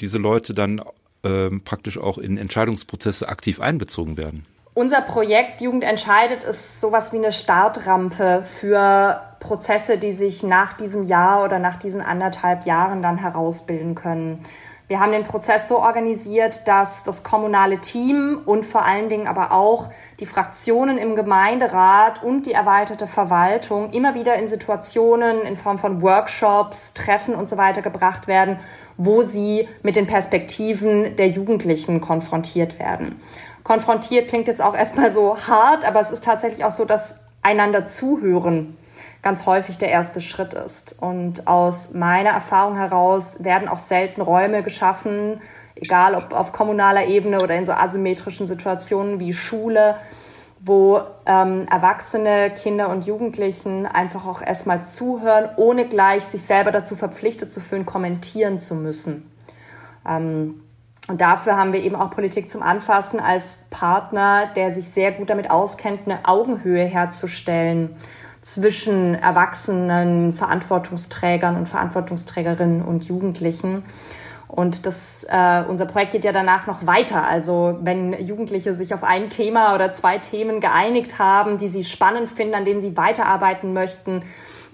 diese 0.00 0.18
Leute 0.18 0.54
dann 0.54 0.80
ähm, 1.24 1.62
praktisch 1.64 1.98
auch 1.98 2.18
in 2.18 2.38
Entscheidungsprozesse 2.38 3.28
aktiv 3.28 3.60
einbezogen 3.60 4.16
werden? 4.16 4.46
Unser 4.72 5.02
Projekt 5.02 5.60
Jugend 5.60 5.82
entscheidet 5.82 6.44
ist 6.44 6.80
sowas 6.80 7.12
wie 7.12 7.18
eine 7.18 7.32
Startrampe 7.32 8.44
für 8.44 9.20
Prozesse, 9.40 9.98
die 9.98 10.12
sich 10.12 10.42
nach 10.42 10.74
diesem 10.76 11.04
Jahr 11.04 11.44
oder 11.44 11.58
nach 11.58 11.78
diesen 11.78 12.00
anderthalb 12.00 12.66
Jahren 12.66 13.02
dann 13.02 13.18
herausbilden 13.18 13.94
können. 13.94 14.44
Wir 14.90 14.98
haben 14.98 15.12
den 15.12 15.22
Prozess 15.22 15.68
so 15.68 15.78
organisiert, 15.78 16.66
dass 16.66 17.04
das 17.04 17.22
kommunale 17.22 17.78
Team 17.78 18.40
und 18.44 18.66
vor 18.66 18.84
allen 18.84 19.08
Dingen 19.08 19.28
aber 19.28 19.52
auch 19.52 19.88
die 20.18 20.26
Fraktionen 20.26 20.98
im 20.98 21.14
Gemeinderat 21.14 22.24
und 22.24 22.44
die 22.44 22.52
erweiterte 22.52 23.06
Verwaltung 23.06 23.92
immer 23.92 24.16
wieder 24.16 24.34
in 24.34 24.48
Situationen 24.48 25.42
in 25.42 25.56
Form 25.56 25.78
von 25.78 26.02
Workshops, 26.02 26.92
Treffen 26.92 27.36
und 27.36 27.48
so 27.48 27.56
weiter 27.56 27.82
gebracht 27.82 28.26
werden, 28.26 28.58
wo 28.96 29.22
sie 29.22 29.68
mit 29.84 29.94
den 29.94 30.08
Perspektiven 30.08 31.14
der 31.14 31.28
Jugendlichen 31.28 32.00
konfrontiert 32.00 32.80
werden. 32.80 33.22
Konfrontiert 33.62 34.26
klingt 34.26 34.48
jetzt 34.48 34.60
auch 34.60 34.74
erstmal 34.74 35.12
so 35.12 35.38
hart, 35.38 35.84
aber 35.84 36.00
es 36.00 36.10
ist 36.10 36.24
tatsächlich 36.24 36.64
auch 36.64 36.72
so, 36.72 36.84
dass 36.84 37.20
einander 37.42 37.86
zuhören 37.86 38.76
ganz 39.22 39.46
häufig 39.46 39.78
der 39.78 39.90
erste 39.90 40.20
Schritt 40.20 40.54
ist. 40.54 40.96
Und 41.00 41.46
aus 41.46 41.92
meiner 41.92 42.30
Erfahrung 42.30 42.76
heraus 42.76 43.44
werden 43.44 43.68
auch 43.68 43.78
selten 43.78 44.22
Räume 44.22 44.62
geschaffen, 44.62 45.40
egal 45.74 46.14
ob 46.14 46.32
auf 46.32 46.52
kommunaler 46.52 47.06
Ebene 47.06 47.40
oder 47.42 47.56
in 47.56 47.66
so 47.66 47.72
asymmetrischen 47.72 48.46
Situationen 48.46 49.20
wie 49.20 49.34
Schule, 49.34 49.96
wo 50.62 51.00
ähm, 51.24 51.66
Erwachsene, 51.70 52.50
Kinder 52.50 52.90
und 52.90 53.06
Jugendlichen 53.06 53.86
einfach 53.86 54.26
auch 54.26 54.42
erstmal 54.42 54.84
zuhören, 54.84 55.48
ohne 55.56 55.88
gleich 55.88 56.24
sich 56.24 56.42
selber 56.42 56.70
dazu 56.70 56.96
verpflichtet 56.96 57.52
zu 57.52 57.60
fühlen, 57.60 57.86
kommentieren 57.86 58.58
zu 58.58 58.74
müssen. 58.74 59.30
Ähm, 60.06 60.62
und 61.08 61.20
dafür 61.20 61.56
haben 61.56 61.72
wir 61.72 61.82
eben 61.82 61.96
auch 61.96 62.10
Politik 62.10 62.50
zum 62.50 62.62
Anfassen 62.62 63.20
als 63.20 63.58
Partner, 63.70 64.50
der 64.54 64.70
sich 64.70 64.88
sehr 64.88 65.12
gut 65.12 65.30
damit 65.30 65.50
auskennt, 65.50 66.02
eine 66.04 66.20
Augenhöhe 66.26 66.84
herzustellen 66.84 67.96
zwischen 68.42 69.14
Erwachsenen, 69.14 70.32
Verantwortungsträgern 70.32 71.56
und 71.56 71.68
Verantwortungsträgerinnen 71.68 72.82
und 72.82 73.04
Jugendlichen. 73.04 73.84
Und 74.48 74.84
das, 74.84 75.24
äh, 75.30 75.62
unser 75.68 75.86
Projekt 75.86 76.12
geht 76.12 76.24
ja 76.24 76.32
danach 76.32 76.66
noch 76.66 76.84
weiter. 76.84 77.28
Also 77.28 77.78
wenn 77.82 78.12
Jugendliche 78.20 78.74
sich 78.74 78.92
auf 78.94 79.04
ein 79.04 79.30
Thema 79.30 79.74
oder 79.74 79.92
zwei 79.92 80.18
Themen 80.18 80.60
geeinigt 80.60 81.18
haben, 81.18 81.58
die 81.58 81.68
sie 81.68 81.84
spannend 81.84 82.30
finden, 82.30 82.54
an 82.54 82.64
denen 82.64 82.80
sie 82.80 82.96
weiterarbeiten 82.96 83.72
möchten, 83.72 84.22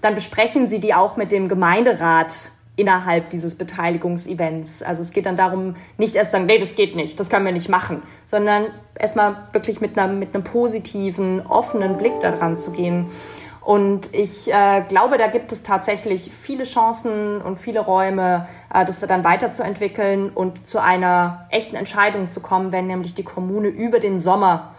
dann 0.01 0.15
besprechen 0.15 0.67
sie 0.67 0.79
die 0.79 0.93
auch 0.93 1.15
mit 1.15 1.31
dem 1.31 1.47
Gemeinderat 1.47 2.33
innerhalb 2.75 3.31
dieses 3.31 3.55
Beteiligungsevents. 3.55 4.83
Also 4.83 5.01
es 5.01 5.11
geht 5.11 5.25
dann 5.25 5.35
darum, 5.35 5.75
nicht 5.97 6.15
erst 6.15 6.31
sagen, 6.31 6.45
nee, 6.45 6.59
das 6.59 6.75
geht 6.75 6.95
nicht, 6.95 7.19
das 7.19 7.29
können 7.29 7.45
wir 7.45 7.51
nicht 7.51 7.69
machen, 7.69 8.03
sondern 8.27 8.67
erstmal 8.97 9.35
wirklich 9.51 9.81
mit, 9.81 9.97
einer, 9.97 10.13
mit 10.13 10.33
einem 10.33 10.43
positiven, 10.43 11.45
offenen 11.45 11.97
Blick 11.97 12.19
daran 12.21 12.57
zu 12.57 12.71
gehen. 12.71 13.07
Und 13.67 14.13
ich 14.13 14.49
äh, 14.49 14.81
glaube, 14.87 15.17
da 15.17 15.27
gibt 15.27 15.51
es 15.51 15.61
tatsächlich 15.61 16.31
viele 16.31 16.63
Chancen 16.63 17.41
und 17.41 17.59
viele 17.59 17.81
Räume, 17.81 18.47
äh, 18.73 18.85
das 18.85 19.01
dann 19.01 19.25
weiterzuentwickeln 19.25 20.29
und 20.29 20.69
zu 20.69 20.81
einer 20.81 21.47
echten 21.51 21.75
Entscheidung 21.75 22.29
zu 22.29 22.39
kommen, 22.39 22.71
wenn 22.71 22.87
nämlich 22.87 23.13
die 23.13 23.25
Kommune 23.25 23.67
über 23.67 23.99
den 23.99 24.19
Sommer 24.19 24.73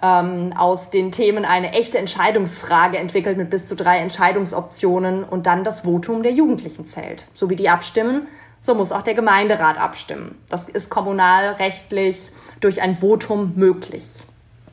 ähm, 0.00 0.52
aus 0.56 0.90
den 0.90 1.10
Themen 1.10 1.44
eine 1.44 1.72
echte 1.72 1.98
Entscheidungsfrage 1.98 2.96
entwickelt 2.98 3.36
mit 3.38 3.50
bis 3.50 3.66
zu 3.66 3.74
drei 3.74 3.98
Entscheidungsoptionen 3.98 5.24
und 5.24 5.48
dann 5.48 5.64
das 5.64 5.80
Votum 5.80 6.22
der 6.22 6.30
Jugendlichen 6.30 6.86
zählt. 6.86 7.24
So 7.34 7.50
wie 7.50 7.56
die 7.56 7.68
abstimmen, 7.68 8.28
so 8.60 8.76
muss 8.76 8.92
auch 8.92 9.02
der 9.02 9.14
Gemeinderat 9.14 9.78
abstimmen. 9.78 10.36
Das 10.48 10.68
ist 10.68 10.90
kommunalrechtlich 10.90 12.30
durch 12.60 12.82
ein 12.82 12.98
Votum 12.98 13.54
möglich. 13.56 14.04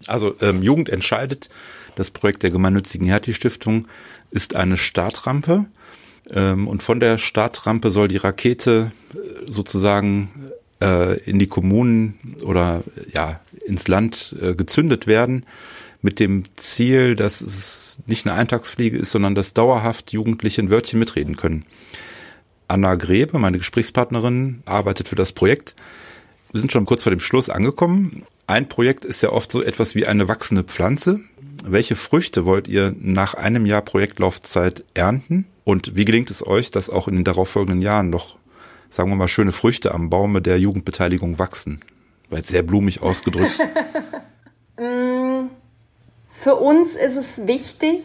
Also 0.06 0.36
ähm, 0.40 0.62
Jugend 0.62 0.88
entscheidet. 0.90 1.50
Das 1.96 2.12
Projekt 2.12 2.44
der 2.44 2.52
gemeinnützigen 2.52 3.08
Hertie-Stiftung 3.08 3.88
ist 4.32 4.56
eine 4.56 4.78
Startrampe. 4.78 5.66
Ähm, 6.30 6.68
und 6.68 6.84
von 6.84 7.00
der 7.00 7.18
Startrampe 7.18 7.92
soll 7.92 8.08
die 8.08 8.18
Rakete 8.18 8.92
äh, 9.14 9.52
sozusagen 9.52 10.52
äh, 10.82 11.20
in 11.22 11.40
die 11.40 11.48
Kommunen 11.48 12.36
oder 12.44 12.84
ja 13.14 13.40
ins 13.66 13.88
Land 13.88 14.36
äh, 14.42 14.56
gezündet 14.56 15.08
werden 15.08 15.46
mit 16.02 16.20
dem 16.20 16.44
Ziel, 16.56 17.16
dass 17.16 17.42
es 17.42 17.98
nicht 18.06 18.28
eine 18.28 18.36
Eintagsfliege 18.36 18.98
ist, 18.98 19.12
sondern 19.12 19.34
dass 19.34 19.54
dauerhaft 19.54 20.12
Jugendliche 20.12 20.62
ein 20.62 20.70
Wörtchen 20.70 21.00
mitreden 21.00 21.36
können. 21.36 21.66
Anna 22.68 22.96
Grebe, 22.96 23.40
meine 23.40 23.58
Gesprächspartnerin, 23.58 24.62
arbeitet 24.66 25.08
für 25.08 25.16
das 25.16 25.32
Projekt. 25.32 25.76
Wir 26.52 26.60
sind 26.60 26.72
schon 26.72 26.86
kurz 26.86 27.04
vor 27.04 27.10
dem 27.12 27.20
Schluss 27.20 27.50
angekommen. 27.50 28.24
Ein 28.48 28.68
Projekt 28.68 29.06
ist 29.06 29.22
ja 29.22 29.32
oft 29.32 29.52
so 29.52 29.64
etwas 29.64 29.96
wie 29.96 30.06
eine 30.06 30.28
wachsende 30.28 30.64
Pflanze. 30.64 31.20
Welche 31.68 31.96
Früchte 31.96 32.46
wollt 32.46 32.68
ihr 32.68 32.94
nach 33.00 33.34
einem 33.34 33.66
Jahr 33.66 33.82
Projektlaufzeit 33.82 34.84
ernten? 34.94 35.46
Und 35.64 35.96
wie 35.96 36.06
gelingt 36.06 36.30
es 36.30 36.46
euch, 36.46 36.70
dass 36.72 36.90
auch 36.90 37.08
in 37.08 37.16
den 37.16 37.24
darauffolgenden 37.24 37.82
Jahren 37.82 38.10
noch 38.10 38.38
sagen 38.96 39.10
wir 39.10 39.16
mal, 39.16 39.28
schöne 39.28 39.52
Früchte 39.52 39.94
am 39.94 40.10
Baume 40.10 40.42
der 40.42 40.58
Jugendbeteiligung 40.58 41.38
wachsen? 41.38 41.82
War 42.30 42.40
jetzt 42.40 42.50
sehr 42.50 42.64
blumig 42.64 43.02
ausgedrückt. 43.02 43.60
Mm, 44.78 45.52
für 46.28 46.56
uns 46.56 46.98
ist 46.98 47.16
es 47.16 47.48
wichtig, 47.48 48.02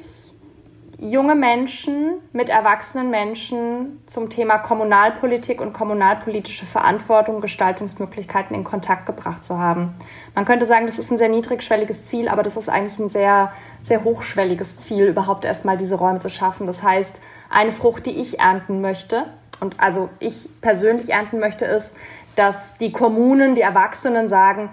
junge 1.01 1.35
Menschen 1.35 2.21
mit 2.33 2.51
erwachsenen 2.51 3.09
Menschen 3.11 4.03
zum 4.07 4.29
Thema 4.29 4.59
Kommunalpolitik 4.59 5.61
und 5.61 5.73
kommunalpolitische 5.73 6.67
Verantwortung, 6.67 7.41
Gestaltungsmöglichkeiten 7.41 8.55
in 8.55 8.65
Kontakt 8.65 9.07
gebracht 9.07 9.43
zu 9.45 9.59
haben. 9.59 9.95
Man 10.35 10.45
könnte 10.45 10.67
sagen, 10.67 10.85
das 10.85 10.99
ist 10.99 11.11
ein 11.11 11.17
sehr 11.17 11.31
niedrigschwelliges 11.31 12.05
Ziel, 12.05 12.29
aber 12.29 12.43
das 12.43 12.59
ist 12.59 12.69
eigentlich 12.69 12.99
ein 12.99 13.09
sehr, 13.09 13.51
sehr 13.83 14.05
hochschwelliges 14.05 14.79
Ziel, 14.81 15.07
überhaupt 15.07 15.47
erstmal 15.47 15.79
diese 15.79 15.95
Räume 15.95 16.19
zu 16.19 16.29
schaffen. 16.29 16.67
Das 16.67 16.83
heißt, 16.83 17.21
eine 17.49 17.73
Frucht, 17.73 18.05
die 18.05 18.21
ich 18.21 18.39
ernten 18.39 18.83
möchte, 18.83 19.27
und 19.61 19.79
also 19.79 20.11
ich 20.19 20.49
persönlich 20.61 21.11
ernten 21.11 21.39
möchte, 21.39 21.65
ist, 21.65 21.95
dass 22.37 22.75
die 22.79 22.93
Kommunen, 22.93 23.55
die 23.55 23.61
Erwachsenen 23.61 24.29
sagen, 24.29 24.71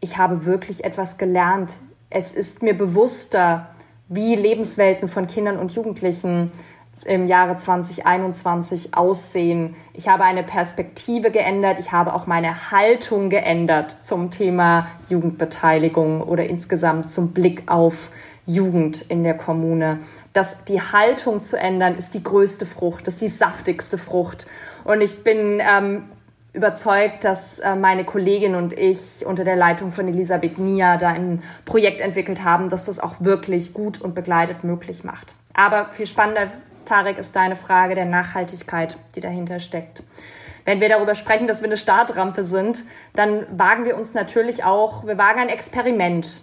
ich 0.00 0.18
habe 0.18 0.44
wirklich 0.44 0.84
etwas 0.84 1.18
gelernt. 1.18 1.72
Es 2.10 2.32
ist 2.32 2.62
mir 2.62 2.76
bewusster, 2.76 3.73
wie 4.08 4.34
Lebenswelten 4.34 5.08
von 5.08 5.26
Kindern 5.26 5.58
und 5.58 5.72
Jugendlichen 5.72 6.52
im 7.04 7.26
Jahre 7.26 7.56
2021 7.56 8.94
aussehen. 8.94 9.74
Ich 9.94 10.08
habe 10.08 10.24
eine 10.24 10.44
Perspektive 10.44 11.30
geändert. 11.30 11.78
Ich 11.80 11.90
habe 11.90 12.14
auch 12.14 12.26
meine 12.26 12.70
Haltung 12.70 13.30
geändert 13.30 13.96
zum 14.02 14.30
Thema 14.30 14.86
Jugendbeteiligung 15.08 16.22
oder 16.22 16.46
insgesamt 16.46 17.10
zum 17.10 17.32
Blick 17.32 17.64
auf 17.66 18.10
Jugend 18.46 19.02
in 19.08 19.24
der 19.24 19.36
Kommune 19.36 19.98
dass 20.34 20.64
die 20.64 20.82
Haltung 20.82 21.42
zu 21.42 21.56
ändern 21.58 21.94
ist 21.96 22.12
die 22.12 22.22
größte 22.22 22.66
Frucht, 22.66 23.06
ist 23.08 23.22
die 23.22 23.28
saftigste 23.28 23.96
Frucht. 23.96 24.46
Und 24.82 25.00
ich 25.00 25.22
bin 25.22 25.62
ähm, 25.62 26.04
überzeugt, 26.54 27.24
dass 27.24 27.58
äh, 27.58 27.74
meine 27.74 28.04
Kollegin 28.04 28.54
und 28.54 28.72
ich 28.72 29.26
unter 29.26 29.44
der 29.44 29.56
Leitung 29.56 29.92
von 29.92 30.08
Elisabeth 30.08 30.58
Nia 30.58 30.96
da 30.96 31.08
ein 31.08 31.42
Projekt 31.64 32.00
entwickelt 32.00 32.42
haben, 32.42 32.70
das 32.70 32.84
das 32.84 33.00
auch 33.00 33.16
wirklich 33.18 33.74
gut 33.74 34.00
und 34.00 34.14
begleitet 34.14 34.64
möglich 34.64 35.04
macht. 35.04 35.34
Aber 35.52 35.88
viel 35.92 36.06
spannender, 36.06 36.46
Tarek, 36.84 37.18
ist 37.18 37.34
deine 37.34 37.56
Frage 37.56 37.94
der 37.94 38.04
Nachhaltigkeit, 38.04 38.96
die 39.16 39.20
dahinter 39.20 39.58
steckt. 39.58 40.02
Wenn 40.64 40.80
wir 40.80 40.88
darüber 40.88 41.14
sprechen, 41.14 41.46
dass 41.46 41.60
wir 41.60 41.66
eine 41.66 41.76
Startrampe 41.76 42.44
sind, 42.44 42.84
dann 43.14 43.46
wagen 43.58 43.84
wir 43.84 43.96
uns 43.96 44.14
natürlich 44.14 44.64
auch, 44.64 45.06
wir 45.06 45.18
wagen 45.18 45.40
ein 45.40 45.48
Experiment 45.48 46.40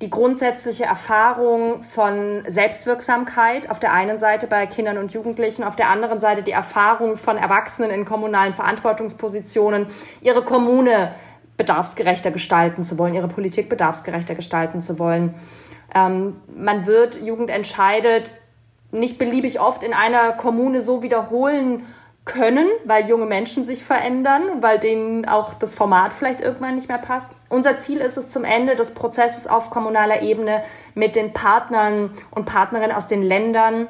die 0.00 0.10
grundsätzliche 0.10 0.84
Erfahrung 0.84 1.82
von 1.82 2.44
Selbstwirksamkeit 2.46 3.68
auf 3.68 3.80
der 3.80 3.92
einen 3.92 4.18
Seite 4.18 4.46
bei 4.46 4.66
Kindern 4.66 4.96
und 4.96 5.12
Jugendlichen, 5.12 5.64
auf 5.64 5.74
der 5.74 5.88
anderen 5.88 6.20
Seite 6.20 6.42
die 6.42 6.52
Erfahrung 6.52 7.16
von 7.16 7.36
Erwachsenen 7.36 7.90
in 7.90 8.04
kommunalen 8.04 8.52
Verantwortungspositionen, 8.52 9.86
ihre 10.20 10.44
Kommune 10.44 11.14
bedarfsgerechter 11.56 12.30
gestalten 12.30 12.84
zu 12.84 12.96
wollen, 12.98 13.14
ihre 13.14 13.26
Politik 13.26 13.68
bedarfsgerechter 13.68 14.36
gestalten 14.36 14.80
zu 14.80 15.00
wollen. 15.00 15.34
Ähm, 15.92 16.36
man 16.54 16.86
wird 16.86 17.20
Jugend 17.20 17.50
entscheidet 17.50 18.30
nicht 18.90 19.18
beliebig 19.18 19.60
oft 19.60 19.82
in 19.82 19.92
einer 19.92 20.32
Kommune 20.32 20.80
so 20.80 21.02
wiederholen 21.02 21.84
können, 22.28 22.68
weil 22.84 23.08
junge 23.08 23.26
Menschen 23.26 23.64
sich 23.64 23.84
verändern, 23.84 24.42
weil 24.60 24.78
denen 24.78 25.26
auch 25.26 25.54
das 25.54 25.74
Format 25.74 26.12
vielleicht 26.12 26.40
irgendwann 26.40 26.76
nicht 26.76 26.88
mehr 26.88 26.98
passt. 26.98 27.30
Unser 27.48 27.78
Ziel 27.78 27.98
ist 27.98 28.16
es 28.16 28.30
zum 28.30 28.44
Ende 28.44 28.76
des 28.76 28.94
Prozesses 28.94 29.48
auf 29.48 29.70
kommunaler 29.70 30.22
Ebene 30.22 30.62
mit 30.94 31.16
den 31.16 31.32
Partnern 31.32 32.12
und 32.30 32.44
Partnerinnen 32.44 32.94
aus 32.94 33.08
den 33.08 33.22
Ländern, 33.22 33.88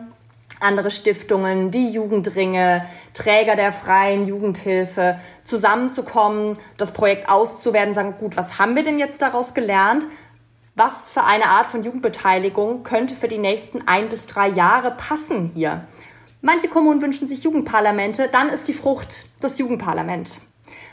andere 0.61 0.90
Stiftungen, 0.90 1.70
die 1.70 1.90
Jugendringe, 1.90 2.87
Träger 3.12 3.57
der 3.57 3.72
freien 3.72 4.24
Jugendhilfe 4.24 5.18
zusammenzukommen, 5.44 6.59
das 6.79 6.92
Projekt 6.92 7.29
auszuwerten, 7.29 7.94
sagen, 7.94 8.14
gut, 8.18 8.37
was 8.37 8.59
haben 8.59 8.77
wir 8.77 8.85
denn 8.85 8.98
jetzt 8.98 9.20
daraus 9.20 9.53
gelernt? 9.53 10.07
Was 10.74 11.11
für 11.11 11.24
eine 11.24 11.46
Art 11.46 11.66
von 11.66 11.83
Jugendbeteiligung 11.83 12.85
könnte 12.85 13.16
für 13.16 13.27
die 13.27 13.38
nächsten 13.38 13.88
ein 13.88 14.09
bis 14.09 14.27
drei 14.27 14.46
Jahre 14.48 14.92
passen 14.92 15.51
hier? 15.53 15.85
Manche 16.40 16.68
Kommunen 16.68 17.03
wünschen 17.03 17.27
sich 17.27 17.42
Jugendparlamente, 17.42 18.29
dann 18.31 18.48
ist 18.48 18.68
die 18.68 18.72
Frucht 18.72 19.27
das 19.40 19.59
Jugendparlament. 19.59 20.40